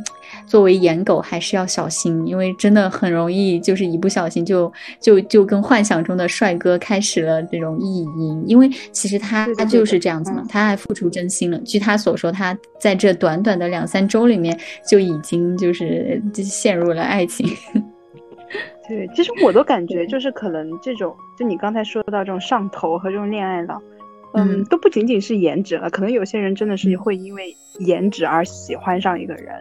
[0.48, 3.11] 作为颜狗还是要小心，因为真的很。
[3.12, 11.58] 容易就是一不小心就就就跟幻想中的帅哥开始了这种意淫，因为其实他他就是这样子嘛，他还付出真心了。
[11.60, 17.48] 据他所说，他在这短短的两三周里面就已经就是陷入了爱情。
[18.88, 23.82] 对，其实我都感觉 就是可能这种，就你刚才说到这种上头和这种恋爱脑。
[24.34, 29.54] 嗯，都不仅仅是颜值了，可能有些人真的是会因为颜值而喜欢上一个人。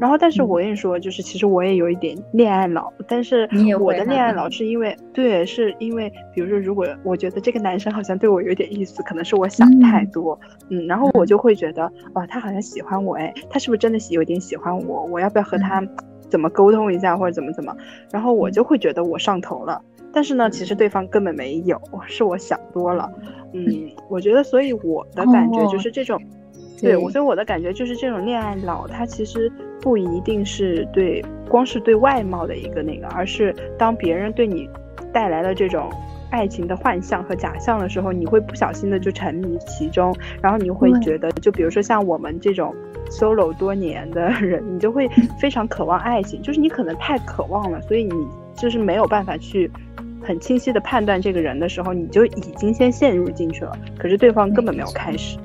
[0.00, 3.48] 然后，但是我跟你说，就是其实我也有一点恋爱脑，但是
[3.80, 10.38] 我的恋爱脑是因为，对，是因为，比如说，如果我觉得这个男生好像对我有点意思，可能是我想太多，
[10.68, 15.04] 嗯，然后我就会觉得，哇，他好像喜欢我，哎，他是不是真的有点喜欢我？
[15.06, 15.82] 我要不要和他
[16.28, 17.74] 怎么沟通一下，或者怎么怎么？
[18.12, 19.80] 然后我就会觉得我上头了。
[20.12, 23.10] 但是呢，其实对方根本没有，是我想多了。
[23.52, 26.20] 嗯， 我觉得，所以我的感觉就是这种，
[26.80, 34.68] 对我，所以我的感觉就是这种恋爱脑，它其实不一定是对，光是对外貌的一个那个，而是当别人对你
[35.12, 35.90] 带来了这种
[36.30, 42.74] 爱情的幻象和假象的时候，你会不小心的就沉迷其中，然后你会觉得，就比如说像我们这种
[43.10, 49.70] solo 多年的人，你就会非常渴望爱情，就是你可能太渴望了，所以你就是没有办法去。
[50.22, 53.72] 很清晰的判断这个人的时候，你就已经先陷入进去了。
[53.98, 55.38] 可是对方根本没有开始，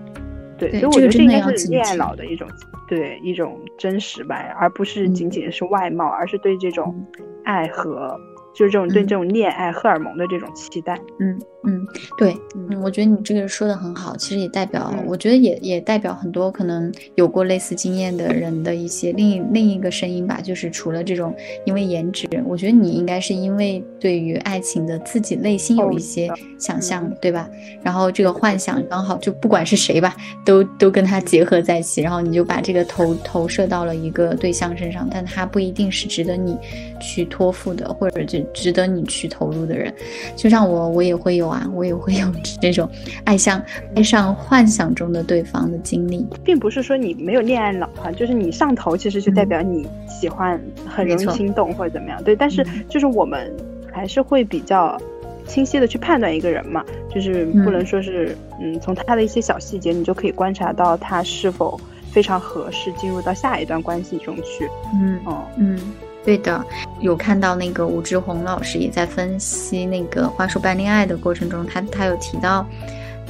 [0.58, 2.48] 对，所以我觉得这应该是恋爱脑的一种，
[2.88, 6.96] 对一种真实吧，而不是仅仅是外貌，而是对这种
[7.44, 8.20] 爱和。
[8.54, 11.88] 就是这种对这种恋爱荷尔蒙的这种期待，嗯嗯，
[12.18, 21.34] 对，嗯，我觉得你这个说的很好，其实也代表，我觉得也也代表很多可能有过类似经验的人的一些另一另一个声音吧，就是除了这种
[21.66, 27.50] 因为颜值，我觉得你应该是因为对于爱情的自己内心有一些想象，对吧？
[27.82, 30.14] 然后这个幻想刚好就不管是谁吧，
[30.46, 36.58] 都都跟他结合在一起，然后你就把这个投投射到了一个对象身上，但他不一定是值得你
[37.00, 38.43] 去托付的，或者就。
[38.54, 39.94] 值得你去投入的人，
[40.36, 42.28] 就像我，我也会有啊，我也会有
[42.62, 42.90] 这种
[43.24, 43.64] 爱上
[43.96, 52.36] 爱上幻想中的对方的经历，并不是说你没有恋爱脑哈，就是你上头，其实就代表你喜欢，很容易心动或者怎么样，对。
[52.36, 53.52] 但是就是我们
[53.92, 55.00] 还是会比较
[55.46, 61.80] 清晰的去判断一个人嘛，就是不能说是嗯，从他的一些小细节，你就可以观察到他是否
[62.12, 64.68] 非常合适进入到下一段关系中去。
[64.94, 65.78] 嗯哦嗯。
[66.24, 66.66] 对的，
[67.00, 72.66] 有看到那个吴志红老师也在分析那个花束般恋爱的过程中，他他有提到，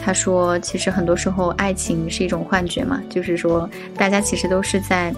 [0.03, 5.13] 他说其实很多时候爱情是一种幻觉嘛，就是说大家其实都是在。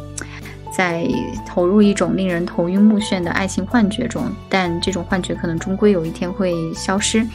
[0.75, 1.07] 在
[1.47, 7.25] 投入一种令人头晕目眩的爱情幻觉中，但这种幻觉可能终归有一天会消失，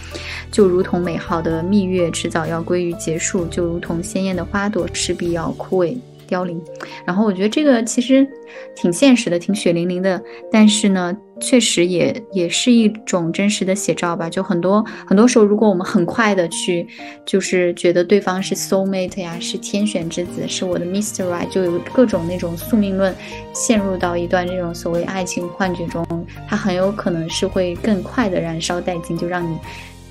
[0.50, 5.96] 就如同美好的蜜月迟早要归于结束，就如同鲜艳的花朵势必要枯萎。
[6.30, 6.62] 凋零，
[7.04, 8.26] 然后我觉得这个其实
[8.74, 14.30] 挺现实的，挺血淋淋的，但是呢，确实也也是一种真实的写照吧。
[14.30, 16.86] 就很多很多时候，如果我们很快的去，
[17.26, 21.24] 就是觉得对方是 soul mate 呀，是天选之子，是我的 Mr.
[21.24, 23.12] Right，就有各种那种宿命论，
[23.52, 26.06] 陷入到一段这种所谓爱情幻觉中，
[26.48, 29.58] 它很有可能是会更快的燃烧殆尽，就让你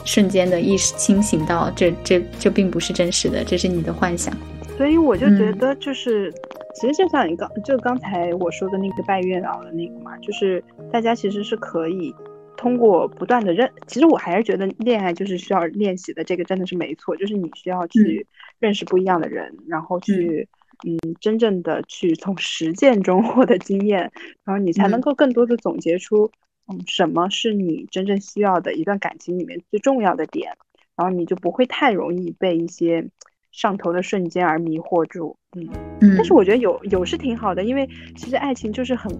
[0.04, 4.36] 瞬间的意识清醒到这这这并不是真实的，这是你的幻想。
[4.80, 6.32] 所以我就觉得，就是，
[6.74, 12.16] 其实就像你刚就刚才我说的那个拜月老的那个嘛，就是大家其实是可以
[12.56, 18.26] 通过不断的认，其实我还是觉得恋爱就是需要练习的，这个真的是没错，就是你需要去
[18.58, 20.48] 认识不一样的人，然后去
[20.88, 24.10] 嗯真正的去从实践中 获得经验，
[24.46, 26.32] 然后你才能够更多的总结出
[26.72, 30.54] 嗯什么是你真正需要的一段感情里面最重要的点，
[30.96, 33.10] 然后你就不会太容易被一些。
[33.52, 35.68] 上头的瞬间而迷惑住，嗯
[36.02, 39.12] 嗯，但是我觉得有有是挺好的，因为其实爱情就是很，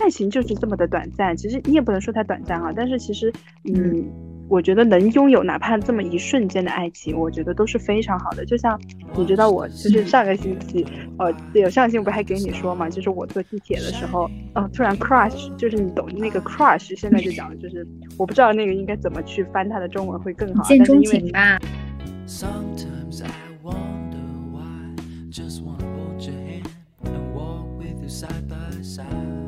[0.00, 1.36] 爱情就是这么的短暂。
[1.36, 3.32] 其实你也不能说它短暂啊，但是其实，
[3.64, 4.04] 嗯，
[4.48, 8.46] 我觉得能拥有哪怕这么一瞬间的爱情，我觉得都是非常好的。
[8.46, 8.80] 就像
[9.16, 10.86] 你知道，我就是上个星期，
[11.18, 20.64] 呃，有上星期不还给你说嘛，就是我坐地铁的时候，哦，突然 crush，就是你懂那个 crush，现在就讲的就是我不知道那个应该怎么去翻它的中文会更好，
[23.62, 24.18] wonder
[24.50, 24.94] why.
[25.28, 26.68] Just wanna hold your hand
[27.04, 29.47] and walk with you side by side.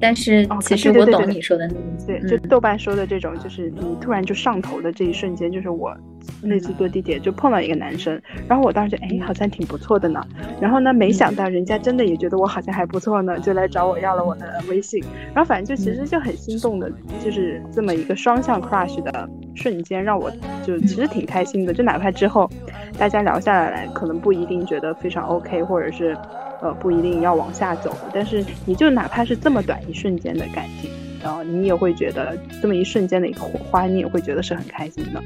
[0.00, 1.68] 但是其实我懂你说的
[2.06, 5.94] 对，就豆瓣说的这种，就是你突然就上头的这一瞬间，就是我
[6.42, 10.24] 那次坐地铁就碰到一个男生，然后我当时哎好像挺不错的呢，
[10.60, 15.02] 然后呢没想到人家真的也觉得我好像还不错呢，就来找我要了我的微信，
[15.34, 16.90] 然后反正就其实就很心动的，
[17.22, 20.30] 就是这么一个双向 crush 的瞬间，让我
[20.64, 22.50] 就其实挺开心的，就哪怕之后
[22.98, 26.16] 大家聊下来，可能不一定觉得非常 OK，或者是。
[26.64, 30.90] 呃，不一定要往下走，但是你就哪怕是这么短一瞬间的感情，
[31.22, 35.22] 然后你也会觉得这么一瞬间的一个火花，你也会觉得是很开心的。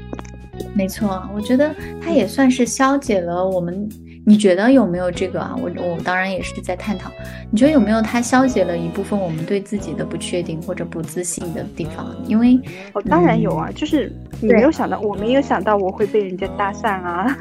[0.73, 3.89] 没错，我觉得它也算是消解了我们。
[4.25, 5.55] 你觉得有没有这个啊？
[5.57, 7.09] 我我当然也是在探讨。
[7.49, 12.13] 你觉得有没有它消解了一部分我们对自己的不确定或者不自信的地方？
[12.27, 12.59] 因为
[12.93, 17.35] 哦，当然有啊，就是你没有想到，我没有想到我会被人家搭讪啊。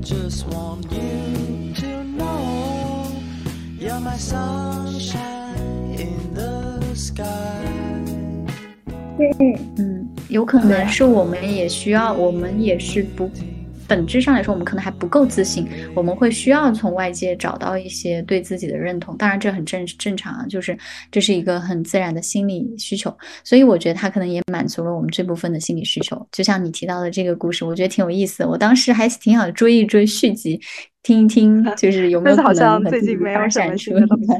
[0.00, 3.06] Just want you to know
[3.78, 7.24] you're my sunshine in the sky
[9.18, 13.30] 嗯，有可能是我们也需要，我们也是不。
[13.88, 19.16] 本质上来说，我们可能还不够自信，我们会需要从外界找到一些对自己的认同。
[19.16, 20.76] 当然，这很正正常啊，就是
[21.10, 23.14] 这是一个很自然的心理需求。
[23.44, 26.26] 所以，我觉得他可能也满足了我们这部分的心理需求。
[26.32, 28.44] 就像你提到的这个故事，我觉得挺有意思。
[28.44, 30.60] 我当时还挺想追一追续集，
[31.02, 34.38] 听一听， 就是有没有可能好像最近没有什么新的动向。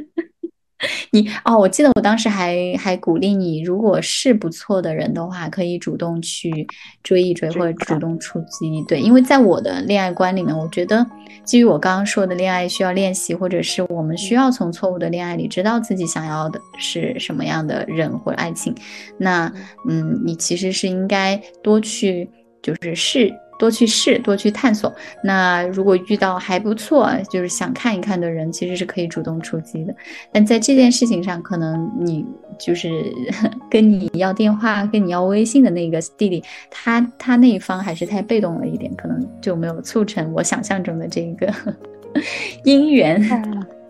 [1.12, 6.66] 你哦，我记得我当时还还鼓励你，如果是不错的人的话，可以主动去
[7.02, 8.82] 追一追，或者主动出击。
[8.88, 11.06] 对，因为在我的恋爱观里面，我觉得
[11.44, 18.74] 基于我刚刚说的恋爱需要练习，或者是我们需要从错误的恋爱里知道自己想要的是什么样的人或者爱情。
[19.18, 19.52] 那
[19.86, 22.28] 嗯，你其实是应该多去
[22.62, 23.30] 就是试。
[23.60, 24.90] 多去试，多去探索。
[25.22, 29.94] 那如果遇到还不错，就是想看一看的人，其实是可以主动出击的。
[30.32, 32.24] 但在这件事情上，可能你
[32.58, 32.88] 就是
[33.70, 41.52] 跟你要电话、跟你要微信的那个弟弟，他他那一方还是太被动了一点，可能就没有促成我想象中的这个
[42.64, 43.22] 姻缘。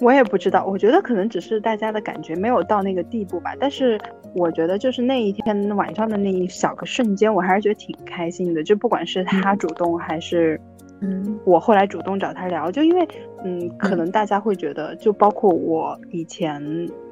[0.00, 3.54] 我也不知道，我觉得可能只是大家的感觉没有到那个地步吧。
[3.60, 4.00] 但是
[4.34, 8.62] 我觉得就是那一天晚上的那一小个瞬间，我还是觉得挺开心的。
[8.64, 10.58] 就不管是他主动还是，
[11.00, 13.06] 嗯，我后来主动找他聊，就因为，
[13.44, 16.62] 嗯，可能大家会觉得，就包括我以前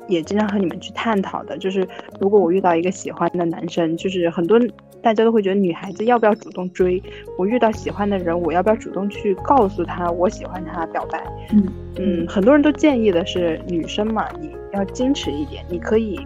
[0.08, 1.86] 也经常和你们去探讨的，就是
[2.20, 4.58] 如果我遇到一个喜欢的男生，就是很多。
[5.00, 7.00] 大家都会觉得女孩子要不要主动追？
[7.38, 11.24] 我遇到喜欢的人，我要不要主动去告诉他我喜欢他，表白？
[11.52, 16.18] 嗯嗯，很多人都建议的是女生嘛，你要矜持一点，你可以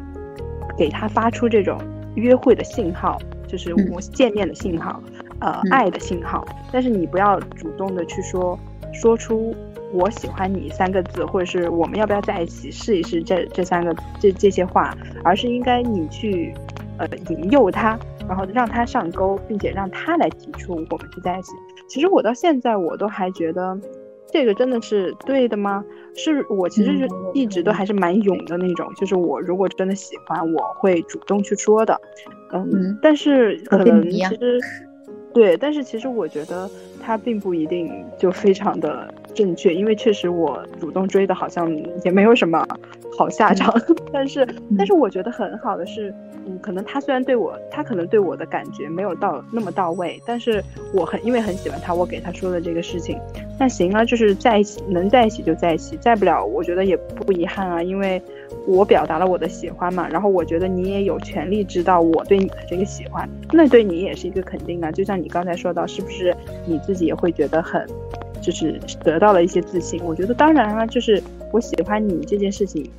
[0.74, 1.78] 给他发出这种
[2.14, 5.02] 约会的信号，就是我见面的信号，
[5.40, 6.42] 呃，爱的信号，
[6.72, 8.58] 但是你不要主动的去说
[8.90, 9.54] 说出
[9.92, 16.52] 我喜欢你三个字，或者是我们要不要在一起试一试这这三个这这些话，而是应该你去
[16.98, 21.52] 呃引诱他，然后让他上钩，并且让他来提出我们去在一起。
[21.88, 23.78] 其实我到现在我都还觉得。
[24.32, 25.84] 这个真的是对的吗？
[26.16, 32.00] 是我其实是一直都还是蛮勇的那种，就是我如果真的喜欢，我会主动去说的。
[32.50, 34.58] 嗯，但是可能其实
[35.34, 41.70] 对，但是其实我觉得他并不一定就非常的正确，因为确实我主动追的好像
[42.04, 42.66] 也没有什么
[43.16, 43.74] 好下场。
[44.12, 46.12] 但是，但是我觉得很好的是。
[46.44, 50.60] 嗯，可能他虽然对我，他可能对我的感觉没有到那么到位，但是
[50.92, 53.16] 我很因为很喜欢他，我给他说的这个事情，
[53.60, 58.20] 那行啊，就是在一起，能在一起就在一起，在不了，我觉得也不遗憾啊，因为
[58.66, 66.34] 我表达了我的喜欢嘛，然后我觉得你也有权利知道我对你的这个喜欢，那对你也是一个肯定啊，就像你刚才说到，是不是
[66.66, 67.86] 你自己也会觉得很，
[68.42, 70.02] 就是得到了一些自信？
[70.04, 71.22] 我觉得当然了，就是
[71.52, 72.90] 我喜欢你这件事情，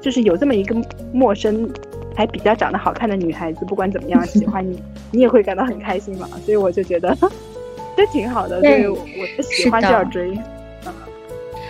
[0.00, 0.74] 就是有这么一个
[1.12, 1.70] 陌生。
[2.18, 4.82] 还比较长得好看的女孩子，不管怎么样喜欢你，
[5.12, 6.26] 你也会感到很开心嘛。
[6.46, 7.14] 所以我就觉得
[7.94, 8.58] 这挺好的。
[8.62, 8.96] 对，我
[9.36, 10.32] 的喜欢就要追。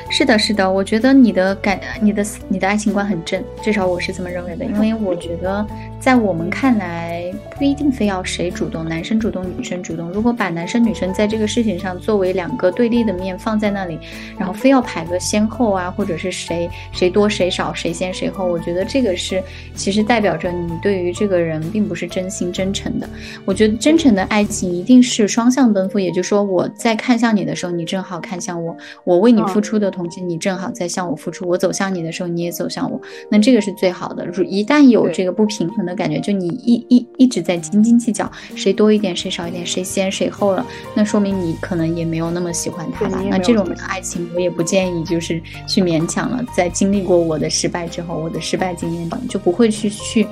[0.08, 4.64] 是的，是的，我觉得你的感、你的、你的爱情观很正，至少我是这么认为的。
[4.64, 5.66] 因为我觉得，
[6.06, 10.08] 在我们看来，不一定非要谁主动，男生主动，女生主动。
[10.12, 13.98] 如果把男生女生在这个事情上作为两个对立的面放在那里，
[14.38, 19.42] 然后非要排个先后啊，或者是谁谁多谁少，谁先谁后，我觉得这个是
[19.74, 23.08] 其实代表着你对于这个人并不是真心真诚的。
[23.44, 29.90] 我觉得真诚的爱情一定是双向奔赴，也就是说，我在看向你的时候，你正好看向我，我为你付出的。
[29.90, 34.24] 同时，你正好在向我付出，我走向你的时候，你也走向我，那这个是最好的。
[34.24, 43.20] 如一旦有这个不平衡的感觉，就你一一一直在斤斤计较，谁多一点，谁少一点，谁先谁后了，那说明你可能也没有那么喜欢他吧。
[43.28, 46.44] 那这种爱情，我也不建议就是去勉强了。
[46.54, 50.26] 在经历过我的失败之后，我的失败经验就不会去去。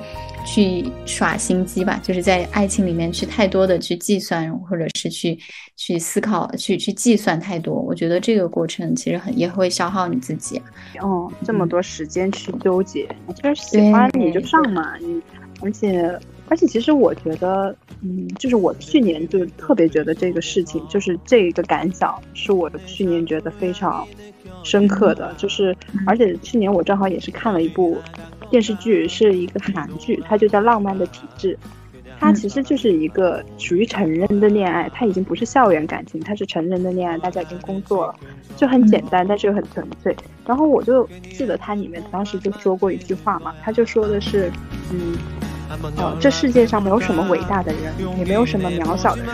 [0.47, 5.35] 去耍心机吧，就是在爱情里面去太多的去计算，或者是去
[5.75, 7.73] 去思考，去去计算太多。
[7.73, 10.61] 我觉得这个过程其实很也会消耗你自己。
[11.01, 13.07] 哦，这么多时间去纠结，
[13.41, 14.95] 就是喜欢你就上嘛。
[14.97, 15.19] 你
[15.65, 24.07] 而且而且，其实我觉得，嗯，就是我去年就特别觉得这个事情，就是这个感想是我的去年觉得非常
[24.63, 27.97] 深刻的，就是而且去年我正好也是看了一部。
[28.51, 31.57] 电视剧是一个韩剧，它就叫《浪漫的体质》，
[32.19, 38.15] 它其实就是一个属于成人的恋爱，它已经不是校园感情，它是成人的恋爱，大家已经工作了，
[38.55, 40.15] 就很简单，但是又很纯粹。
[40.45, 44.51] 然后我就记得它里面当时就说过一句话嘛，他就说的是，
[44.93, 45.17] 嗯，
[45.97, 49.31] 呃，这世界上没有什么伟大的人，也没有什么渺小的人，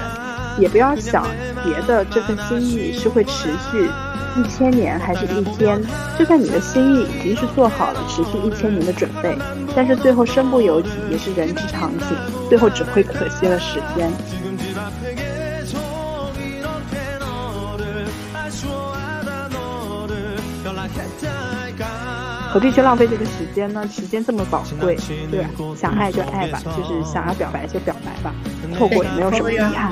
[0.58, 1.26] 也不要想
[1.64, 3.90] 别的，这份心意是会持续。
[4.38, 5.78] 一千年还是一天，
[6.18, 9.36] 就算你的心意已经是做好了持续一千年的准备，
[9.76, 12.16] 但是最后身不由己也是人之常情，
[12.48, 14.10] 最后只会可惜了时间。
[22.52, 23.88] 何必去浪费这个时间呢？
[23.90, 24.98] 时间这么宝贵，
[25.32, 25.46] 对？
[25.76, 28.36] 想爱就爱吧，就是想要表白就表白吧，
[28.78, 29.90] 错过也没有什么遗憾。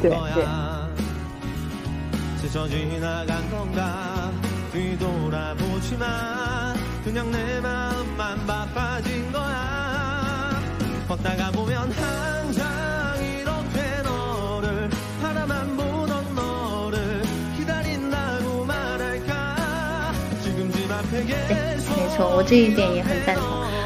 [0.00, 0.44] 对对。
[22.26, 23.44] 我这一点也很赞同。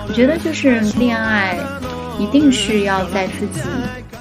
[0.09, 1.59] 我觉得就是恋爱，
[2.19, 3.61] 一定是要在自己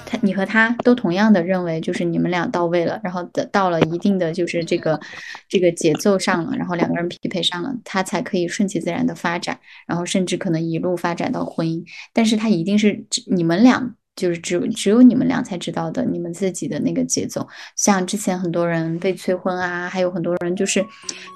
[0.05, 0.17] 他。
[0.21, 4.99] 你和他都同样的认为，就是你们俩到位了，然后得到了一定的就是这个
[5.47, 11.83] 这个节奏上了，然后两个人匹配上了，他才可以顺其自然的发展，然后甚至可能一路发展到婚姻。
[12.13, 13.95] 但是他一定是你们俩。
[14.15, 17.47] 就是只只有你们俩才知道的，你们自己的那个节奏。
[17.75, 20.85] 像之前很多人被催婚啊，还有很多人就是，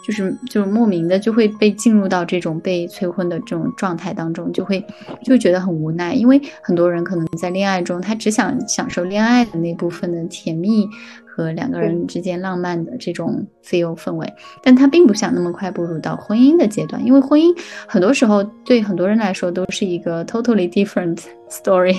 [0.05, 4.85] 就是就是莫名的就会被进入到这种被催婚的这种状态当中，就会
[5.23, 10.87] 就觉得很无奈，因为很多人可能在恋爱中，他只想享受恋爱的那部分的甜蜜。
[11.35, 14.33] 和两个人之间浪漫的这种 feel 氛围，
[14.63, 17.53] 但他并不想那么快步入到婚姻的阶段，因为婚姻
[17.85, 21.93] 很多时候对很多人来说都是一个 totally different story，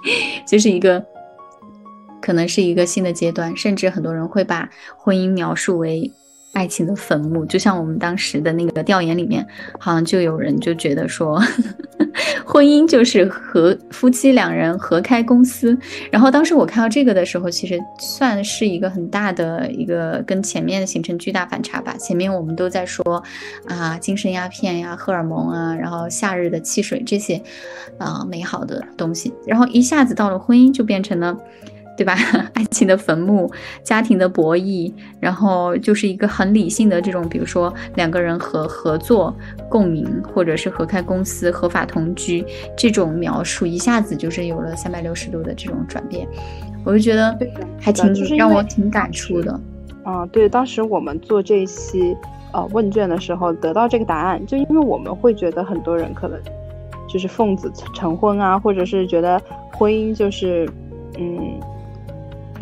[0.46, 1.02] 就是一个
[2.20, 4.68] 可能是一个新的阶段，甚至很多人会把
[4.98, 6.12] 婚姻描述为
[6.52, 9.46] 爱情的坟墓，就像我们当时的那个调研里面，
[9.78, 11.40] 好像就有人就觉得说，
[12.44, 15.76] 婚姻就是和夫妻两人合开公司。
[16.10, 21.96] 然后当时我看到这个的时候，其实算是一个很大的一个跟前面形成巨大反差吧。
[21.98, 23.22] 前面我们都在说
[23.66, 27.40] 啊，精神鸦片呀、荷尔蒙啊，然后夏日的汽水这些
[27.96, 31.36] 啊美好的东西，然后一下子到了婚姻，就变成了。
[31.94, 32.16] 对吧？
[32.54, 33.50] 爱情的坟墓，
[33.82, 39.36] 家庭的博弈，然后就是一个很理性的这种，比如说两个人合合作
[39.68, 42.44] 共鸣，或者是合开公司、合法同居
[42.76, 46.26] 这种描述，一下子就是有了三百六十度的这种转变，
[46.82, 47.38] 我就觉得
[47.78, 49.60] 还挺让我挺感触的。
[50.06, 52.16] 嗯，对，当时我们做这一期
[52.52, 56.40] 呃问卷的时候，得到这个答案，就因为我们会觉得很多人可能
[57.06, 59.40] 就是奉子成婚啊，或者是觉得
[59.74, 60.66] 婚姻就是
[61.18, 61.60] 嗯。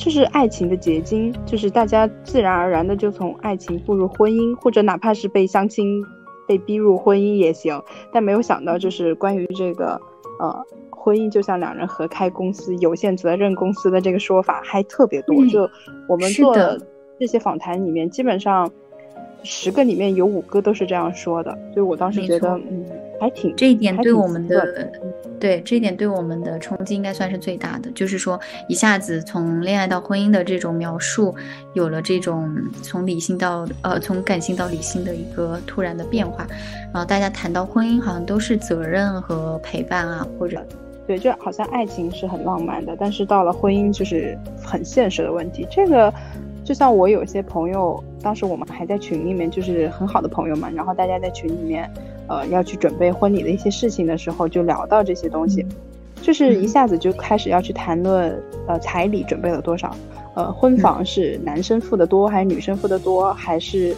[0.03, 6.03] 这是爱情的结晶，就是大家自然而然的就从爱情步入婚姻，或者哪怕是被相亲
[6.49, 7.79] 被逼入婚姻也行。
[8.11, 10.01] 但没有想到，就是关于这个
[10.41, 15.45] 呃婚姻就像两人合开公司、有限责任公司的这个说法还特别多。
[15.49, 15.69] 就
[16.09, 16.57] 我们做
[17.19, 18.71] 这些访谈里面，基本上
[19.43, 21.53] 十个里面有五个都是这样说的。
[21.75, 22.87] 所以我当时觉得，嗯，
[23.21, 24.91] 还挺这一点对我们的。
[25.39, 31.35] 对这一点对我们的冲击应该算是最大的，就是说一下子从恋爱到婚姻的这种描述，
[31.73, 36.47] 有了这种从理性到呃从感性到理性的一个突然的变化，
[36.93, 40.63] 然后大家谈到婚姻好像都是责任和陪伴啊，或者
[41.07, 45.67] 对，就好像爱情是很浪漫的，但是到了婚姻就是很现实的问题。
[45.71, 46.13] 这个
[46.63, 51.91] 就像我有些朋友，当时我们还在群里面，就是很好的朋友嘛，然后大家在群里面。
[52.31, 55.67] 呃，要去准备婚礼的一些事情的时候，就聊到这些东西，
[56.23, 59.95] 就是一下子就开始要去谈论，呃，彩礼准备了多少，
[60.35, 63.97] 呃，婚房是男生付的多还是女生付的多，还是，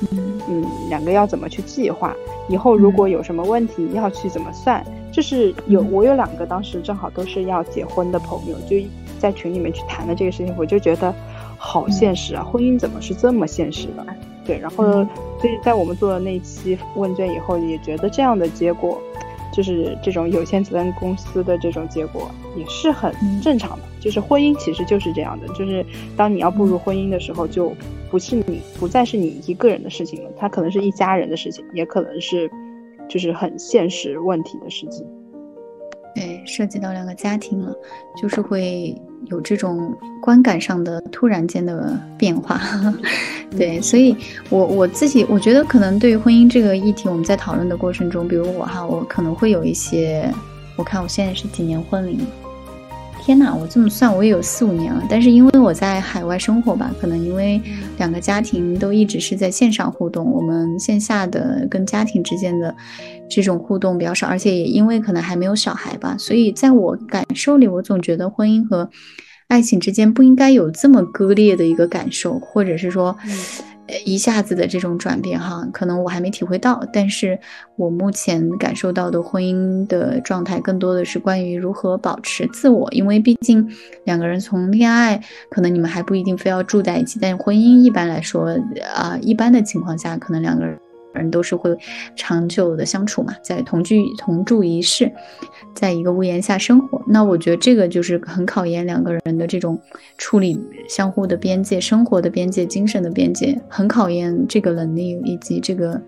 [0.49, 2.16] 嗯，两个要怎么去计划？
[2.49, 4.83] 以后如果有什么问题要去怎么算？
[5.12, 8.76] 就是有我有两个当时正好都是要结婚的朋友，就
[9.18, 11.14] 在群里面去谈了这个事情，我就觉得
[11.59, 14.07] 好现实啊，婚姻怎么是这么现实的？
[14.45, 15.07] 对，然后
[15.40, 19.01] 所以在我们做了那期问卷以后，也觉得这样的结果，
[19.53, 23.84] 就是这种有限责任公司的这种结果也是很正常的。
[24.01, 25.84] 就是婚姻其实就是这样的，就是
[26.16, 27.72] 当你要步入婚姻的时候，就
[28.11, 32.51] 不是你不再是你一个人的事情了，它可能是一家人的事情，也可能是
[33.09, 35.07] 就是很现实问题的事情。
[36.14, 37.72] 对，涉及到两个家庭了，
[38.20, 38.95] 就是会
[39.27, 42.61] 有这种观感上的突然间的变化。
[43.57, 44.16] 对，所以
[44.49, 50.33] 我我自己我觉得可能对于婚姻这个议题，我们在讨论的过程中，比如我哈，我可能会有一些，
[50.77, 52.18] 我看我现在是几年婚龄。
[53.25, 57.61] 天哪，我这么算我也有四五年了，但是因为我在海外生活吧，可能因为
[57.97, 62.75] 两个家庭都一直是在线上互动，我们线下的跟家庭之间的
[63.31, 68.91] 这种互动比较少，而且也因为可能还没有小孩吧，所以在我感受里，我总觉得婚姻和
[69.47, 73.16] 爱情之间不应该有这么割裂的一个感受，或者是说。
[74.05, 77.39] 一下子的这种转变哈，可能我还没体会到，但是
[77.76, 83.68] 我目前感受到的婚姻的状态，更多的是关于如何保持自我，因为毕竟
[84.05, 85.20] 两个人从恋爱，
[85.51, 88.59] 可能你们还不一定非要住在一起，但婚姻一般来说，
[88.95, 90.78] 啊，一般的情况下，可能两个人。
[91.14, 91.76] 人都是会
[92.16, 95.12] 长久的相处嘛，在同居同住一室，
[95.75, 97.03] 在一个屋檐下生活。
[97.07, 99.81] 那我觉得这个就是很考验两个人的这种
[100.18, 100.59] 处理
[100.89, 106.01] 相互的边界、生活的边界、精神的边界，很考验这个能力以及这个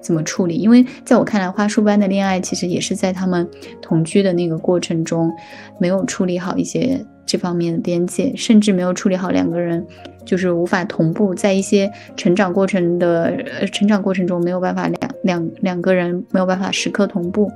[0.00, 0.56] 怎么处理。
[0.56, 3.48] 因为在我看来，花束般的恋爱其实也是在他们
[3.80, 5.32] 同居的那个过程中
[5.78, 7.04] 没有处理好一些。
[7.24, 9.86] 这方面的边界，甚至没有处理好，两个人
[10.26, 13.26] 就是无法同步，在一些成长过程的
[13.60, 17.50] 呃成长过程中没有办法两两两个人没有办法时刻同步，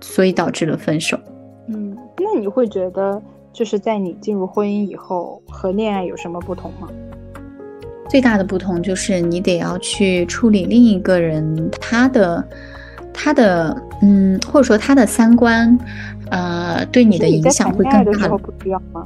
[0.00, 1.18] 所以导致了分手。
[1.68, 3.20] 嗯，那你会觉得
[3.52, 6.88] 就是在你进入婚姻以后和恋爱有什么不同吗？
[8.08, 12.44] 最大的不同就是你得要去处理另一个人他的
[13.12, 15.78] 他的嗯，或者说他的三观。
[16.30, 18.28] 呃，对你的影响会更大。
[18.28, 19.04] 不需要吗？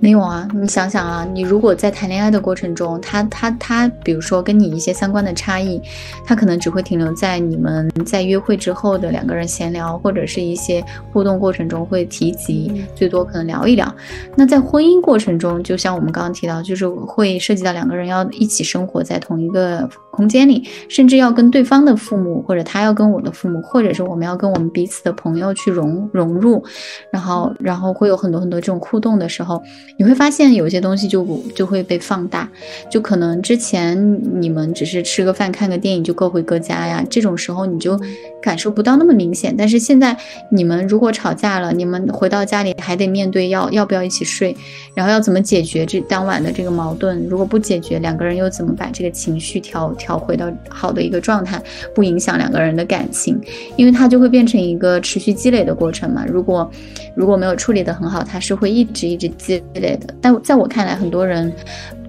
[0.00, 5.80] 没有啊，你想想啊，你如果在谈恋爱的过程中，他他他，比如说跟你一些三观的差异，
[6.24, 13.94] 他可能只会停留在你们在约会之后的两个人闲聊，或者是一些互动过程中会提及，最多可能聊一聊。
[14.36, 26.62] 那在婚姻过程中，就像我们刚刚提到，就是会涉及到两个人要一起生活在同一个空间里，甚至要跟对方的父母，或者他要跟我的父母，或者是我们要跟我们彼此的朋友去融融入，
[27.10, 29.60] 然后然后会有很多很多这种互动的时候，
[29.98, 32.46] 你会发现有些东西就就会被放大，
[32.90, 37.98] 就可能之前你们只是吃个饭、看个电影就各回各家呀，这种时候你就
[38.42, 39.54] 感受不到那么明显。
[39.56, 40.16] 但是现在
[40.50, 44.54] 你们如果吵架了，你们回到家里还得面对要要不要一起睡，
[44.94, 49.90] 然后要怎么解决这当晚的这个矛盾，如果不解决，两个人又怎么把这个情绪调？
[50.02, 51.62] 调回到好的一个状态，
[51.94, 53.40] 不影响两个人的感情，
[53.76, 56.24] 因为它就会变成一个持续积累的过程嘛。
[56.26, 56.68] 如果
[57.14, 60.12] 如果没有处理得很好，它是会一直一直积累的。
[60.20, 61.52] 但在我看来，很多人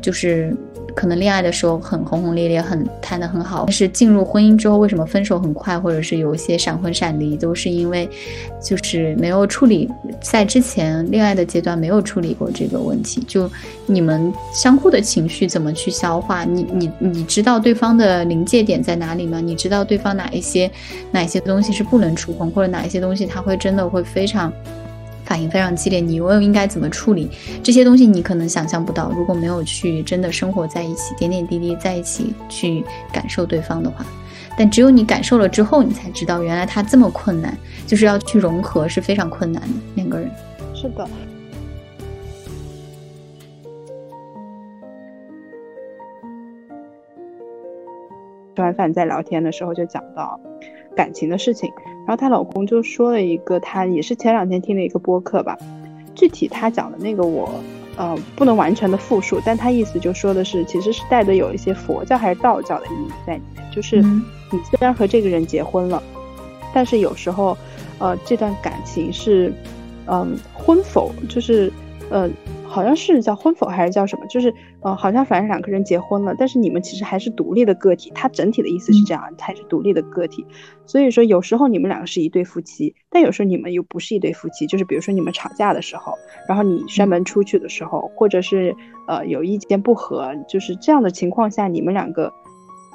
[0.02, 0.56] 就是。
[0.96, 8.10] 可能恋爱的时候很轰轰烈烈，很谈得很好，但是进入婚姻之后，为什么分手很快，或者是有一些闪婚闪离，都是因为
[8.62, 9.90] 就是没有处理
[10.22, 13.24] 在之前恋爱的阶段没有处理过这个问题。
[13.28, 13.50] 就
[13.86, 16.44] 你们相互的情绪怎么去消化？
[16.44, 19.40] 你你你知道对方的临界点在哪里吗？
[19.40, 20.70] 你知道对方哪一些
[21.12, 24.54] 哪一些东西是不能触碰，或者哪一些东西他会真的会非常。
[25.24, 27.30] 反应非常激烈，你又应该怎么处理
[27.64, 28.06] 这些东西？
[28.06, 34.06] 你可能想象不到，如果没有去真的生活在一起，点点滴滴在一起去感受对方的话，
[34.58, 37.58] 但只有你感受了之后，你才知道原来他这么困难，
[37.88, 39.70] 就是要去融合是非常困难的。
[39.96, 40.30] 两个人，
[40.76, 41.08] 是的。
[48.56, 50.40] 吃完饭在聊天的时候就讲到。
[50.96, 51.72] 感情的事情，
[52.06, 55.58] 然后她老公就说了一个，他也是前两天听了一个播客吧，
[56.16, 57.50] 具体他讲的那个我，
[57.98, 66.02] 呃，不能完全的复述，但他意思就说的是，其实是带着有一些佛教还是道教的意义在里面，就是你虽然和这个人结婚了，
[66.74, 67.58] 但是有时候，
[68.00, 69.54] 呃，这段感情是，
[70.08, 71.72] 嗯，婚否，就是，
[72.10, 72.30] 呃。
[72.74, 74.26] 好像是叫婚否还是叫什么？
[74.26, 74.52] 就是
[74.82, 78.12] 呃，好像反正两个人结婚了，但是你们其实还是独立的个体。
[78.16, 80.44] 它整体的意思是这样，还是独立的个体。
[80.88, 84.66] 所以说有时候你们两个是一对夫妻，但有时候你们又不是一对夫妻。
[84.66, 86.14] 就是比如说你们吵架的时候，
[86.50, 88.76] 然后你摔门出去的时候，或者是
[89.08, 92.34] 呃有意见不合，就是这样的情况下，你们两个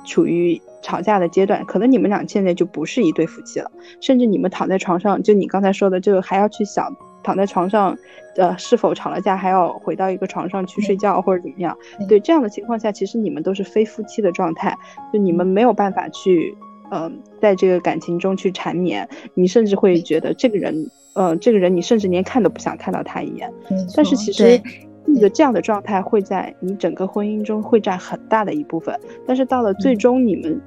[0.05, 3.71] 处于吵架的阶段，可能你们俩现在就不是一对夫妻了，
[4.01, 6.93] 甚至你们躺在床上，就你刚才说的，就还要去想。
[7.29, 7.95] 躺在床上，
[8.37, 11.77] 呃，是否吵了架还要回到一个床上去睡觉或者怎么样？
[12.09, 14.75] 对这样的情况下，其实你们都是非夫妻的状态，
[15.13, 16.57] 就你们没有办法去，
[16.91, 19.07] 嗯，在这个感情中去缠绵。
[19.35, 23.53] 你甚至会觉得这个人，呃，这个人你甚至连看都不想看到他一眼。
[23.95, 24.59] 但是其实，
[25.05, 28.99] 你的这样的状态会在你整个婚姻中会占很大的一部分。
[29.27, 30.59] 但是到了最终你们，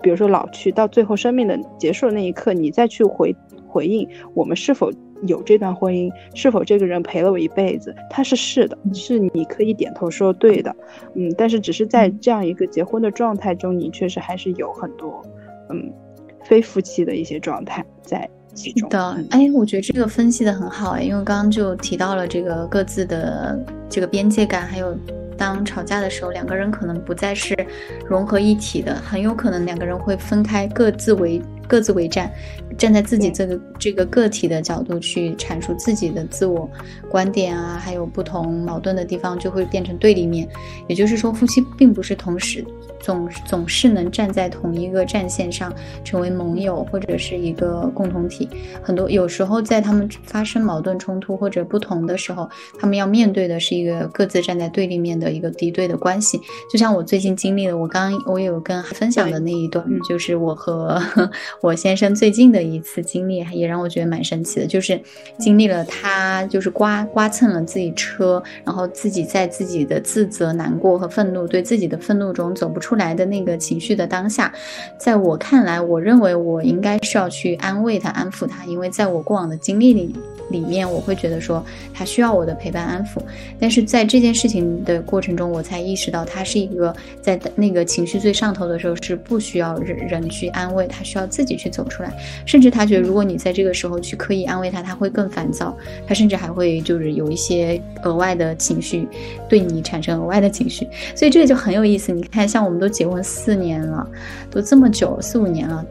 [0.00, 3.34] 比如说老去到最后生命的结束的那一刻，你再去回
[3.66, 4.92] 回应我们是否。
[5.22, 7.94] 有这段婚姻，是否这个人陪了我一辈子？
[8.10, 10.74] 他是是的，是你可以点头说对的，
[11.14, 15.22] 嗯，但是只是在这样一个结婚的状态中，你确实还是有很多，
[15.70, 15.92] 嗯，
[16.42, 18.88] 非夫妻的一些状态在其中。
[18.88, 23.58] 的，哎，我觉得这个分析的很好哎，因为刚刚就提到了这个各自的
[23.88, 24.96] 这个边界感，还有
[25.36, 27.54] 当吵架的时候，两个人可能不再是
[28.06, 31.40] 融合一体的，很有可能两个人会分开，各自为。
[31.66, 32.30] 各自为战，
[32.76, 36.70] 站在自己这个这个个体的角度去阐述自己的自我
[37.08, 40.46] 观点啊，还有不同矛盾的地方，就会变成对立面。
[40.88, 42.62] 也就是说，夫妻并不是同时。
[43.04, 45.70] 总总是能站在同一个战线上，
[46.02, 48.48] 成为盟友或者是一个共同体。
[48.82, 52.48] 很多有时候在他们发生矛盾冲突或者不同的时候，
[52.80, 56.40] 他们要面对的是一个各自站在对立面的一个敌对的关系。
[56.72, 60.98] 就像我最近经历的，我刚我有跟分享的那一段，就是我和
[61.60, 64.66] 我先生最近的一次经历，也让我觉得蛮神奇的。
[64.66, 64.98] 就是
[65.38, 72.93] 经历了他就是刮刮蹭了自己车，然后自己在自己的自责、难过和愤怒，对自己的愤怒中走不出。
[72.96, 74.52] 来的那个情绪的当下，
[74.98, 80.14] 在我看来，我认为我应该是要去安慰他、安抚他，因为在我过往的经历里。
[80.50, 83.20] 里面我会觉得说他需要我的陪伴安抚，
[83.58, 92.12] 但是在这件事情的过程中，我才意识到他是一个在那个情绪最上头的时候是不需要人人去安慰，他需要自己去走出来。
[92.46, 95.76] 甚至他觉得如果你在这个时候去刻意安慰他，他会更烦躁，
[96.06, 99.08] 他甚至还会就是有一些额外的情绪
[99.48, 100.86] 对你产生额外的情绪。
[101.14, 102.12] 所以这个就很有意思。
[102.12, 104.06] 你看，像我们都结婚四年了，
[104.50, 105.84] 都这么久四五年了。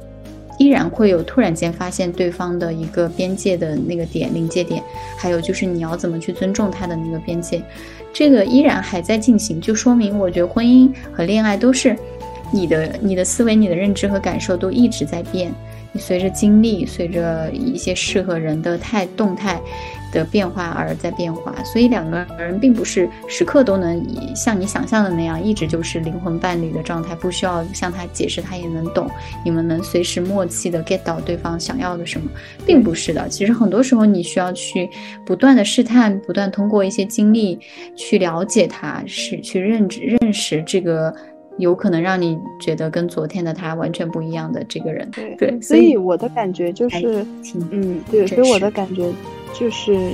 [0.59, 4.83] 依然会有突然间发现对方的一个边界的那个点临界点，
[5.17, 7.61] 还有就是你要怎么去尊重他的那个边界，
[8.13, 11.95] 这个依然还在进行，就说明我觉得婚姻和恋爱都是
[12.51, 15.51] 你的你的思维、你的认知和感受都一直在变，
[15.91, 19.59] 你随着经历、随着一些适合人的态动态，
[20.13, 29.09] 的变化而在变化，所以两个人并不是时刻都能以像你想象的那样一直就是灵魂伴侣的状态，不需要向他解释，他也能懂，
[29.43, 32.29] 你们能随时默契的 get 到对方想要的什么，
[32.65, 33.27] 并不是的。
[33.27, 34.89] 其实很多时候你需要去
[35.25, 37.59] 不断的试探，不断通过一些经历
[37.95, 41.13] 去了解他，是去认知认识这个。
[41.59, 47.23] 有可能让你觉得跟昨天的他完全不一样的这个人，对对，所以我的感觉就是，
[47.69, 49.07] 嗯，对，所以我的感觉
[49.53, 50.13] 就是，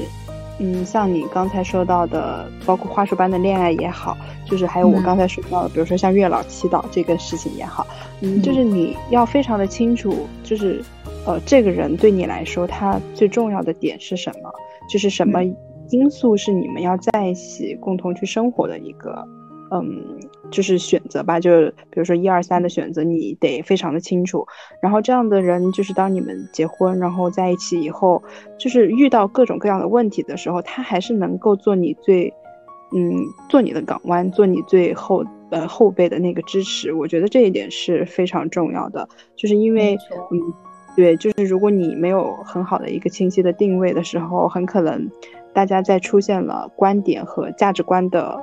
[0.60, 7.88] 嗯，像你刚才说到的，包括花束般的恋爱也好，就是还有我刚才说到的，比如说像月老祈祷这个事情也好，
[8.22, 10.84] 嗯，就是你要非常的清楚，就是
[11.26, 14.52] 呃，这个人对你来说他最重要的点是什么，
[14.90, 15.42] 就是什么
[15.90, 19.28] 因素是你们要在一起共同去生活的一个。
[19.72, 24.46] 嗯，就是选择吧，就是比如说一二三的选择，你得非常的清楚。
[24.82, 28.24] 然后这样的人，就是当你们结婚，然后在一起以后，
[28.58, 32.34] 就是遇到各种各样的问题的时候，他还是能够做你最，
[32.96, 33.14] 嗯，
[33.48, 36.92] 做你的港湾，做你最后呃后背的那个支持。
[36.92, 39.96] 我觉得这一点是非常重要的，就是因为，
[40.32, 40.54] 嗯，
[40.96, 45.08] 对，就是如果你没有很好的一个清晰的定位的时候，很可能
[45.54, 48.42] 大家在出现了观点和价值观的。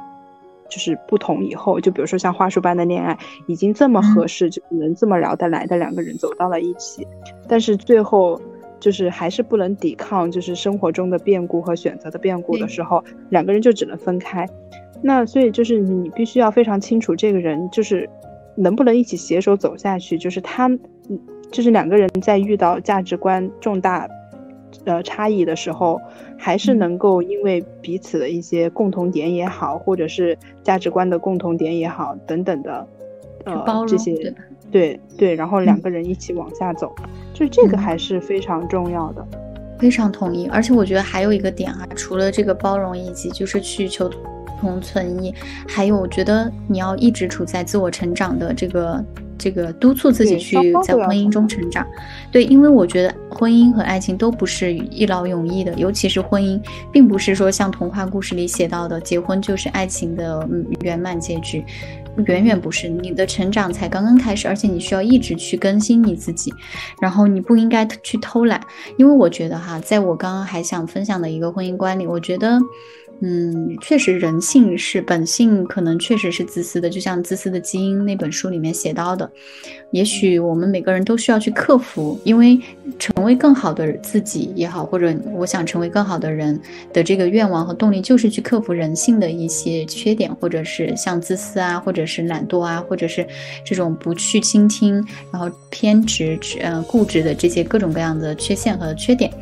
[0.68, 7.06] 就是不同以后，就比如说像花束般的恋爱，已经这么合适，就能这么聊得来的两个人走到了一起，
[7.48, 8.40] 但是最后
[8.78, 14.46] 就是还是不能抵抗，就是生活中的变故和选择的变故的时候，两个人就只能分开。
[15.02, 18.08] 那所以就是你必须要非常清楚这个人就是
[18.56, 20.70] 能不能一起携手走下去，就是他，
[21.50, 24.08] 就是两个人在遇到价值观重大。
[24.86, 26.00] 呃，差异的时候，
[26.38, 32.86] 还是能够因为彼此的一些共同点也好，或者是价值观的共同点也好，等等的，
[33.44, 34.32] 呃，这些，
[34.70, 36.94] 对对，然后两个人一起往下走，
[37.34, 39.26] 就这个还是非常重要的。
[39.78, 44.08] 非常同意，而且我觉得还有一个点啊，除了这个包容以及就是去求
[44.60, 45.34] 同存异，
[45.66, 49.04] 还有我觉得你要一直处在自我成长的这个。
[49.38, 51.86] 这个督促自己去在婚姻中成长，
[52.30, 56.60] 对，因为我觉得婚姻和爱情都不是一劳永逸的，尤其是婚姻，
[56.92, 60.48] 并不是说像童话故事里写到的，结婚就是爱情的
[60.80, 61.64] 圆满结局，
[62.26, 62.88] 远远不是。
[62.88, 66.52] 你的成长才刚刚开始，而且你需要一直去更新你自己，
[67.00, 68.60] 然后你不应该去偷懒，
[68.96, 72.58] 因为我觉得哈，在我刚刚还想分享的一个婚姻观里，我觉得。
[73.20, 76.90] 嗯，确实，人性是本性，可能确实是自私的。
[76.90, 79.30] 就像《自私的基因》那本书里面写到的，
[79.90, 82.60] 也许我们每个人都需要去克服，因为
[82.98, 86.60] 成为更好的自己也好，或者我想成为更好的人
[86.92, 93.26] 的这个愿望和动力，就是去克服人性的一些缺点，或者是像自私啊，或者是懒惰啊，或者是
[93.64, 94.94] 这种不去倾听，
[95.32, 99.32] 然后偏执、呃固执的这些各种各样的缺陷和缺点。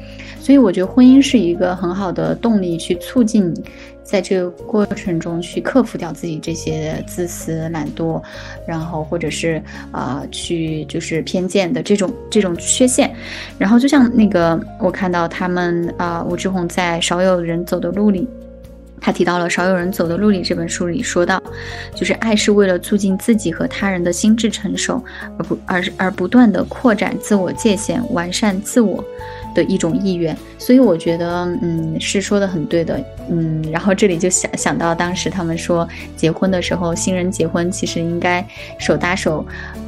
[0.45, 3.64] 所以我觉得婚姻是一个很好的动力，去促进你
[4.03, 8.22] 在这个过程中去克服掉自己这些自私、懒惰，
[8.66, 13.11] 然后或者是啊去就是偏见的这种这种缺陷。
[13.57, 18.28] 然后就像那个我看到他们啊，吴志红在《少有人走的路》里，
[19.01, 21.42] 他提到了《少有人走的路》里这本书里说到，
[21.95, 25.03] 就是爱是为了促进自己和他人的心智成熟，
[25.38, 29.03] 而不而而不断的扩展自我界限，完善自我。
[29.55, 38.46] 的一种意愿，所以我觉得，嗯，是说的很对的，嗯，然后这里就想想到当时他们说结婚的时候，新人结婚其实应该
[38.78, 39.46] 手搭手，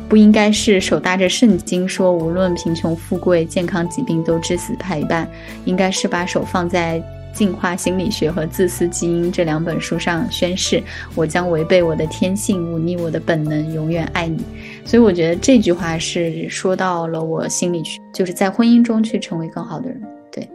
[0.08, 5.28] 不应该是手搭着圣经说无论贫穷富贵、健康疾病都至死陪伴，
[5.64, 7.02] 应该是把手放在。
[7.36, 10.82] 进化心理学和自私基因这两本书上宣誓，
[11.14, 14.42] 我将违背我的天性，忤逆我的本能，永远爱你。
[14.86, 20.00] 所以我觉得这句话是说到了我心里去，就是在婚姻中去成为更好的人。
[20.32, 20.48] 对，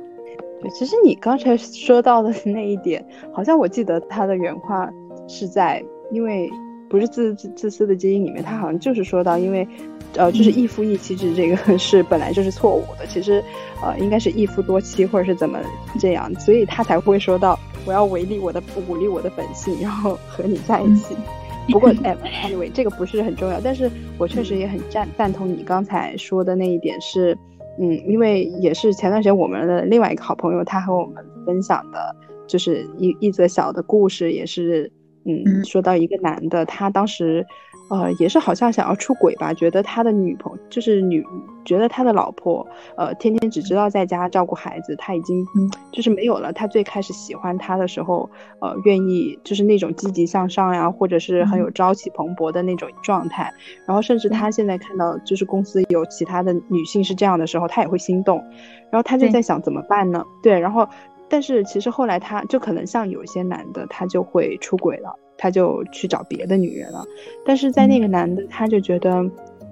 [0.60, 4.90] 对，其实你刚才说到的那一点，好像我记得他的原话
[5.28, 6.50] 是在，因为
[6.90, 9.68] 不是自自自私的基因里面，他好像就是说到，因为。
[10.16, 13.44] 呃，就是一夫一妻制这个 是本来就是错误的，其实，
[13.84, 15.60] 呃，应该是一夫多妻或者是怎么
[16.00, 21.16] 这样，所以他才会说到我要违逆我的鼓励我的本性，然后 和你在一起。
[21.72, 27.38] 不过，哎，anyway，这个不是很重要，但是我确实也很赞赞同你刚才说的那一点是，
[27.80, 32.14] 嗯，因为也是前段时间我们的另外一个好朋友他和我们分享的，
[32.48, 34.92] 就是一一则小的故事，也是，
[35.24, 37.46] 嗯，说到一个男的，他当时。
[37.92, 41.22] 呃，也是好像想要出轨吧，觉得他的女朋友就是女，
[41.66, 42.66] 觉得他的老婆，
[42.96, 45.46] 呃，天天只知道在家照顾孩子，他已经
[45.92, 48.30] 就是没有了他最开始喜欢他的时候，
[48.60, 53.54] 呃，愿意就是那种积极向上呀，或者是很有朝气蓬勃的那种状态。
[53.86, 58.42] 然后甚至他现在看到就是公司有其他的女性是这样的时候，他也会心动。
[58.90, 60.24] 然后他就在想怎么办呢？
[60.42, 60.88] 对，然后。
[61.34, 67.04] 但是其实后来他就可能像有些男的，他就会出轨了，他就去找别的女人了。
[67.44, 69.10] 但是在那个男的，他就觉得，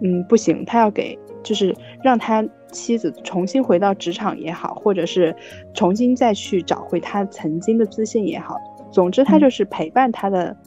[0.01, 5.35] 嗯，不行，他要给，就是让他妻子重新回到职场也好，或者是
[5.75, 8.57] 重新再去找回他曾经的自信也好。
[8.91, 10.57] 总之，他就是陪伴他的。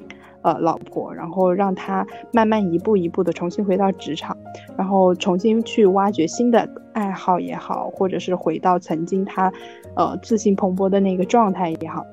[0.45, 4.37] 呃，老婆，然后让他慢慢一步一步的重新回到职场，
[4.77, 9.53] 然后重新去挖掘新的爱好也好，或者是回到曾经他，
[9.95, 12.05] 呃，自信蓬勃的那个状态也好，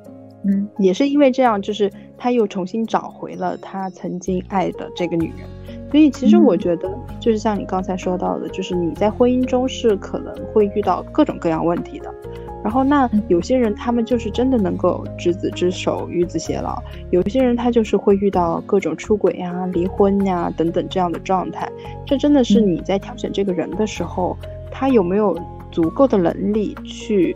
[0.44, 5.48] 嗯，也是因为这样，就是他又重新找回了他曾经爱的这个女人，
[5.92, 12.14] 所以其实我觉得，就是像你刚才说到的，就是你在婚姻中是可能会遇到各种各样问题的。
[12.62, 16.76] 然后，那有些人他们就是真的能够执子之手，与子偕老；
[17.10, 21.70] 有些人他就是会遇到各种出轨呀、离婚呀等等这样的状态。
[22.06, 24.38] 这真的是你在挑选这个人的时候，
[24.70, 25.40] 他有没有
[25.72, 27.34] 足够的能力去，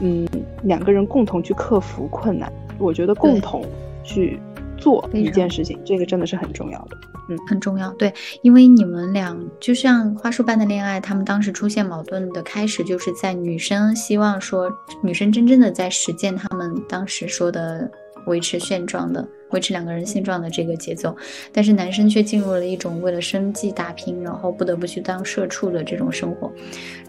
[0.00, 0.26] 嗯，
[0.62, 2.52] 两个人共同去克服困难。
[2.78, 3.64] 我觉得共同
[4.04, 4.38] 去
[4.76, 6.96] 做一件事情，这个真的是很重要的。
[7.28, 7.90] 嗯，很重要。
[7.94, 14.70] 对，因为你们俩就像花束般的恋爱，他们当时出现矛盾的开始，就是在女生希望说，
[15.02, 17.90] 女生真正的在实践他们当时说的
[18.26, 19.26] 维持现状的。
[19.50, 21.16] 维持两个人现状的这个节奏，
[21.52, 26.50] 但是男生却进入了一种为了生计打拼，然后不得不去当社畜的这种生活，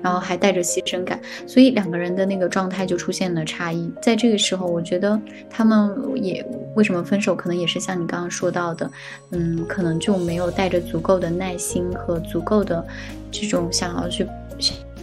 [0.04, 3.92] 然后还带着牺牲感，所以两个人的那个状态就出现了差异。
[4.00, 6.46] 在这个时候，我觉得他们也
[6.76, 8.90] 为什么分手，可能也是像你刚刚说到的，
[9.32, 12.86] 嗯，可能就没有带着足够的耐心和足够的
[13.32, 14.28] 这种想要去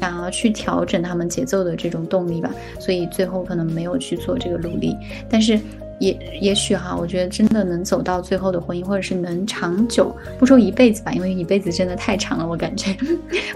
[0.01, 4.97] 想要去调整他们节奏的这种动力吧，所以最后可能没有去做这个努力，
[5.29, 5.59] 但是。
[6.01, 12.97] 也也许哈，我觉得真的能走到最后的婚姻，或者是能长久，不说一辈子吧，因为一辈子真的太长了，我感觉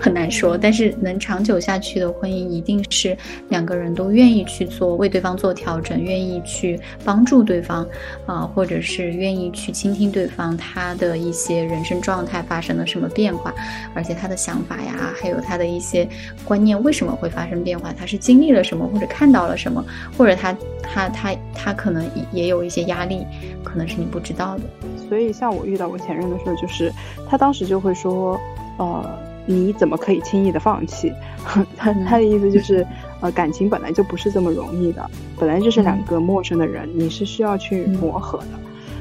[0.00, 0.56] 很难说。
[0.56, 3.16] 但是能长久下去的婚姻，一定是
[3.48, 7.86] 两个人都愿意去做，为对方做调整，愿意去帮助对方，
[8.24, 13.52] 啊，或者是愿意去倾听对方他的一些人生状态发生了什么变化，
[13.94, 16.08] 而且他的想法呀，还有他的一些
[16.44, 19.84] 观念为什么会发生变化，他是经历了什么，或者看到了什么，
[20.16, 22.27] 或者他他他他可能以。
[22.32, 23.24] 也有一些压力，
[23.64, 24.62] 可能是你不知道的。
[25.08, 26.92] 所以，像我遇到我前任的时候，就是
[27.28, 28.38] 他当时就会说
[28.78, 31.12] ：“呃，你怎么可以轻易的放弃？”
[31.76, 32.86] 他他的意思就是，
[33.20, 38.46] 呃，感情本来就不是这么容易的，本来就是两个陌生的人，你是需要去磨合的。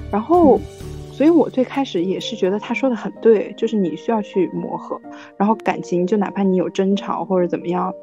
[0.09, 0.57] 然后，
[1.11, 5.01] 所以我最开始也是觉得他说的很对，就是你需要去磨合。
[5.35, 7.93] 然后感情就哪怕你有争吵或者怎么样，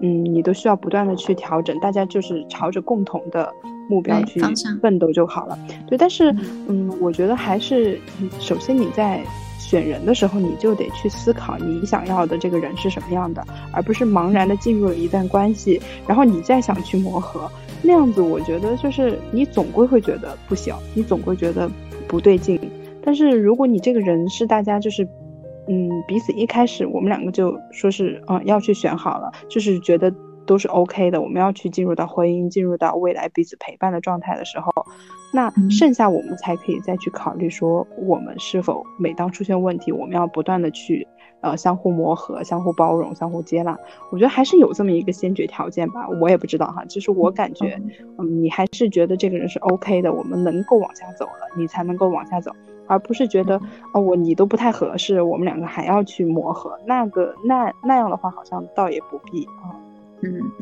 [0.00, 1.78] 嗯，你都需要不断的去调整。
[1.80, 3.52] 大家就是朝着共同的。
[3.86, 4.40] 目标去
[4.80, 5.98] 奋斗就好了，对。
[5.98, 6.34] 但是，
[6.68, 8.00] 嗯，我觉得还是，
[8.40, 9.22] 首先你在
[9.58, 17.46] 选人的时候，你就得去思考你想要的这个人是什么样的，而不是茫然的进入了一段关系，然后你再想去磨合，
[17.82, 21.70] 那样子我觉得就是你总归会觉得不行，你总归觉得
[22.08, 22.58] 不对劲。
[23.02, 25.06] 但是如果你这个人是大家就是，
[25.68, 30.12] 嗯，彼此一开始我们两个就说是，嗯，要去选好了，就是觉得。
[30.46, 31.22] 都是 OK 的。
[31.22, 34.70] 我们要去进入到婚姻，进入到未来彼此陪伴的状态的时候，
[35.32, 41.08] 那剩下我们才可以再去考虑说，我们是否每当出现问题，我们要不断的去
[41.40, 43.74] 呃相互磨合、相互包容、相互接纳。
[44.12, 46.06] 我觉得还是有这么一个先决条件吧。
[46.20, 47.80] 我也不知道哈，就是我感觉，
[48.18, 52.52] 嗯，你还是觉得这个人是 OK 的，我们能够往下走了，你才能够往下走，
[52.86, 53.60] 而不是觉得
[53.92, 56.78] 哦我你都不太合适，我们两个还要去磨合。
[56.86, 59.74] 那个那那样的话，好像倒也不必啊。
[59.74, 59.83] 嗯，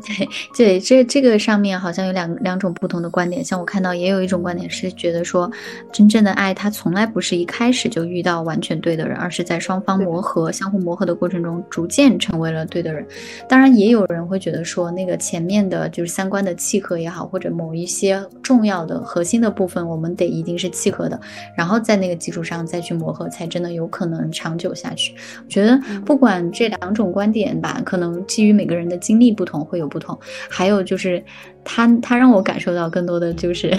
[0.01, 3.43] 对对，这这个上面好像有两两种不同的观点。
[3.43, 5.49] 像我看到也有一种观点是觉得说，
[5.91, 13.05] 真正的爱它从来不是一开始就遇到完全对的人，而是在双方磨合、相互磨合的过程中，逐渐成为了对的人。
[13.47, 21.17] 当然，也有人会觉得说，那个前面的就是三观的契合也好，或者某一些重要的核心的部分，我们得一定是契合的，
[21.55, 25.15] 然后在那个基础上再去磨合，才真的有可能长久下去。
[25.45, 29.52] 我觉得不管这两种观点吧，可能基于每个人的经历不同。
[29.61, 30.17] 会有不同，
[30.49, 31.21] 还有就是。
[31.63, 33.75] 他他让我感受到更多的就是，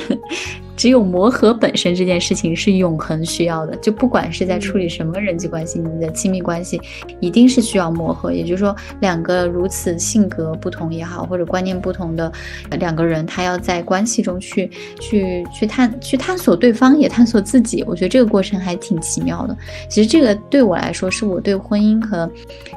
[0.76, 3.76] 只有磨合本身这件事情是永恒需要的。
[3.76, 6.80] 就不管是在处理什么人际关系，你的亲密关系
[7.20, 8.32] 一定是需要磨合。
[8.32, 12.32] 也就是说，两个如此性格不同也好，或者观念不同的
[12.78, 17.84] 两个人，他要在关系中去去去探去探索对方，也探索自己。
[17.86, 19.56] 我觉得这个过程还挺奇妙的。
[19.90, 22.28] 其实这个对我来说，是我对婚姻和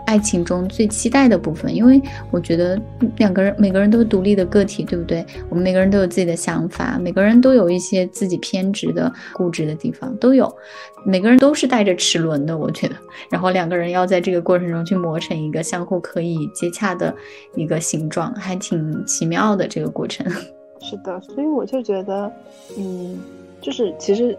[0.05, 2.79] 爱情中最期待的部分，因为我觉得
[3.15, 4.96] 两个人每个人都是独立的个体，对。
[4.97, 5.25] 对不对？
[5.49, 10.51] 我们每个人都有自己的想法，每个人都有一些自己偏执的、固执的地方，都有。
[11.05, 12.95] 每个人都是带着齿轮的，我觉得。
[13.29, 17.13] 然后两个人要在这个过程中去磨成一个相互可以接洽的
[17.55, 20.25] 一个形状，还挺奇妙的这个过程。
[20.81, 22.31] 是的，所以我就觉得，
[22.77, 23.19] 嗯，
[23.61, 24.37] 就是其实，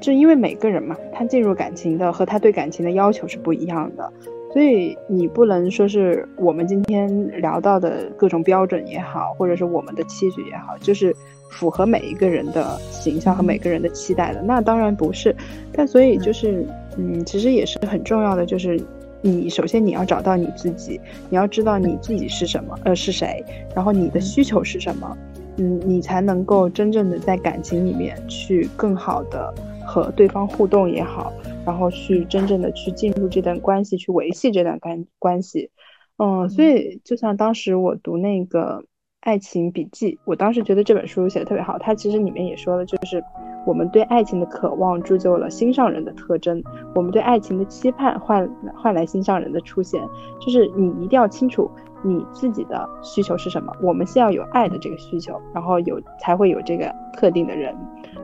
[0.00, 4.12] 就因为每个人嘛，他进入感情的和他对感情的要求是不一样的，
[4.52, 11.14] 所以你不能说是我们今天聊到的各种标准也好，或者是我们的期许也好，就是
[11.50, 15.34] 符合每一个人的形象和每个人的期待的，那当然不是。
[15.72, 18.80] 但所以就是，嗯，其实也是很重要的，就是
[19.20, 23.44] 你首先你要找到你自己，你要知道你自己是什么，呃，是谁，
[23.74, 25.16] 然后你的需求是什么。
[25.60, 29.52] 嗯，你才能够真正的在感情里面去更好的
[29.84, 31.32] 和对方互动也好，
[31.68, 35.70] 然后去真正的去进入这段关系，去维系这段关关系。
[36.16, 38.80] 嗯，所以就像当时我读那个
[39.20, 41.78] 《爱情笔记》，我当时觉得这本书写的特别好。
[41.78, 43.22] 它其实里面也说了，就是
[43.66, 46.62] 我们对爱情的渴望铸就了心上人的特征，
[46.94, 50.00] 我们对爱情的期盼换换来心上人的出现。
[50.40, 51.70] 就是你一定要清楚。
[52.04, 53.72] 你自己的需求是什么？
[53.82, 57.76] 我们先要有爱的这个需求，然后有才会有这个特定的人，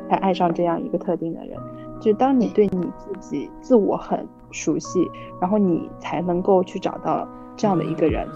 [0.09, 1.59] 才爱上这样一个特定的人。
[2.05, 7.27] 就当你对你自己自我很熟悉，然后你才能够去找到
[7.57, 8.29] 这样的一个人。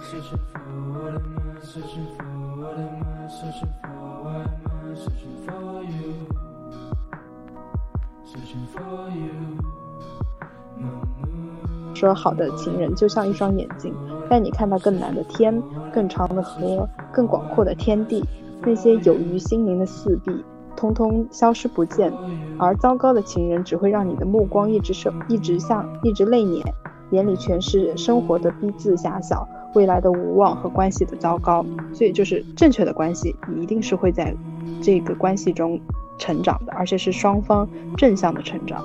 [11.92, 13.94] 说好的情人就像一双眼睛。
[14.30, 15.62] 带你看到更蓝的天，
[15.92, 18.24] 更长的河，更广阔的天地。
[18.62, 20.32] 那些有于心灵的四壁，
[20.78, 22.12] 通通消失不见。
[22.56, 26.64] 而糟糕的情人，只会让你的目光一直受，一直向，一直泪眼，
[27.10, 31.66] 眼里全是生活的逼仄狭小，未来的无望和关系的糟糕。
[31.92, 34.32] 所以，就是正确的关系，你一定是会在
[34.80, 35.80] 这个关系中
[36.16, 38.80] 成长的，而且是双方正向的成长。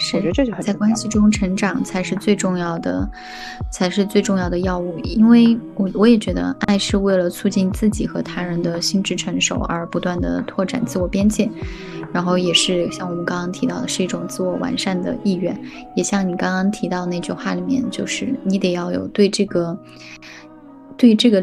[0.00, 3.08] 是在关系中成长才是最重要的，
[3.70, 4.98] 才是最重要的药物。
[5.00, 11.48] 因为我我也觉得，爱是为了促进自己和他人的心智成熟而不断的拓展自我边界，
[12.12, 15.56] 然后也是像我们刚刚提到的，是一种自我完善的意愿。
[15.94, 19.78] 也像你刚刚提到那句话里面，就是你得要有对这个。
[21.00, 21.42] 对这个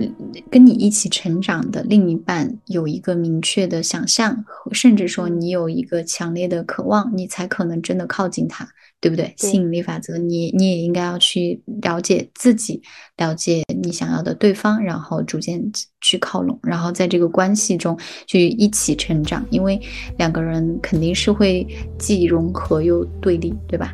[0.51, 8.70] 跟你一起成长的另一半有一个明确的想象，甚至说你有一个强烈的渴望，你才可能真的靠近他，
[9.01, 9.34] 对不对？
[9.36, 12.84] 吸引力法则，你你也应该要去了解自己，
[13.18, 15.60] 了解你想要的对方，然后逐渐
[16.01, 17.97] 去靠拢，然后在这个关系中
[18.28, 19.82] 去一起成长，因为
[20.20, 21.66] 两个人肯定是会
[21.97, 23.91] 既融合又对立，对吧？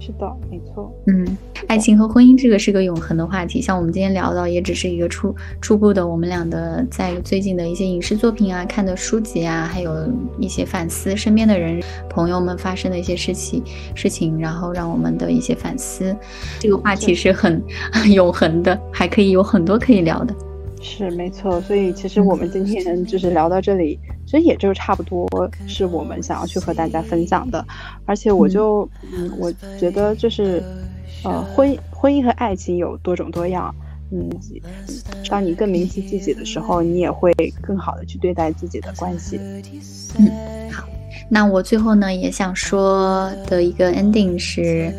[0.00, 0.90] 是的，没错。
[1.06, 1.36] 嗯，
[1.66, 3.60] 爱情和婚姻这个是个永恒的话题。
[3.60, 9.92] 像我们今天聊到，也只是一个初初步的，我们俩的在最近的一些影视作品啊、看的书籍啊，还有
[10.38, 13.62] 一些反思身边的人、朋友们发生的一些事情
[13.94, 16.16] 事情，然后让我们的一些反思。
[16.58, 17.62] 这个话题是很
[18.10, 20.34] 永恒的，还可以有很多可以聊的。
[20.82, 25.28] 是没错，所以其实我们今天就是聊到这里，其实也就差不多
[25.66, 27.64] 是我们想要去和大家分享的。
[28.06, 30.62] 而且我就，嗯，我觉得就是，
[31.22, 33.74] 呃，婚婚姻和爱情有多种多样，
[34.10, 34.28] 嗯，
[35.28, 39.38] 当你更明晰自己的时候，你也会更好的去对待自己的关系。
[40.18, 40.88] 嗯，好，
[41.28, 44.92] 那我最后呢也想说的一个 ending 是。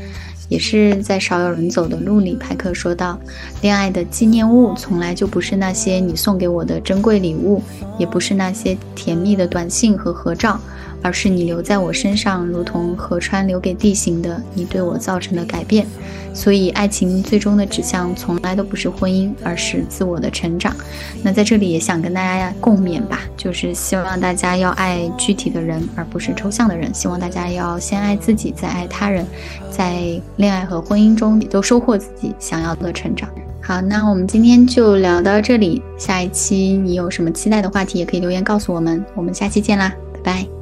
[0.51, 3.17] 也是在少有人走的路里，派克说道
[3.63, 7.63] ：“恋爱的纪念物从来就不是那些你送给我的珍贵礼物，
[7.97, 10.59] 也不是那些甜蜜的短信和合照。”
[11.01, 15.85] 而是你留在我身上，如同河川留给地形的你对我造成的改变。
[16.33, 20.73] 所以，爱情最终的指向从来都不是婚姻，而是自我的成长。
[21.21, 26.93] 那在这里也想跟大家共勉吧，就是希望大家要爱具体的人，而不是抽象的人。
[26.93, 29.25] 希望大家要先爱自己，再爱他人，
[29.69, 33.29] 在恋爱和婚姻中都收获自己想要的成长。
[33.61, 35.81] 好，那我们今天就聊到这里。
[35.97, 39.03] 下一期你有什么期待的话题，也可以留言告诉我们。
[39.15, 39.93] 我们下期见啦，
[40.23, 40.60] 拜拜。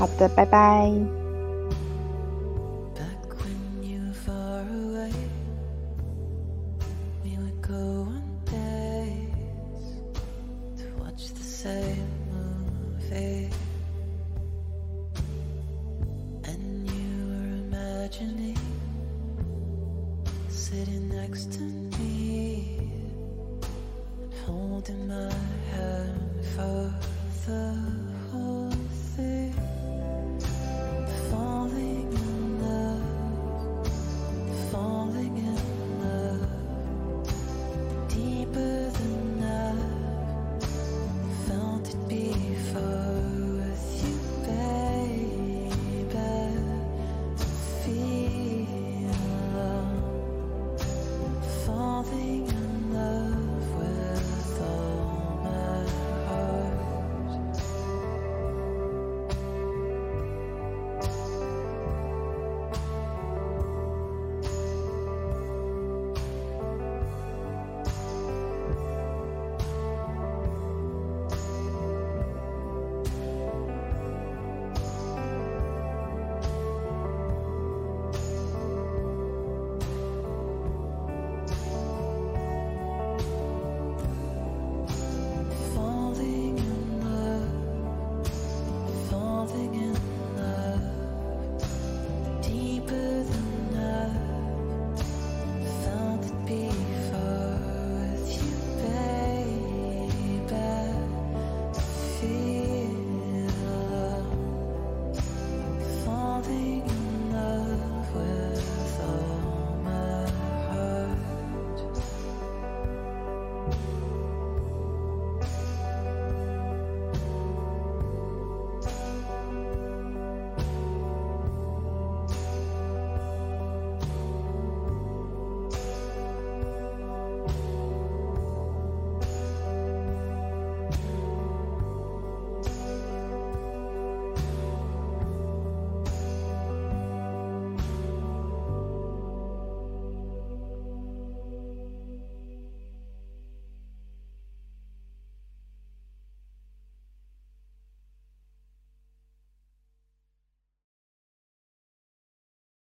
[0.00, 1.19] 好的，拜拜。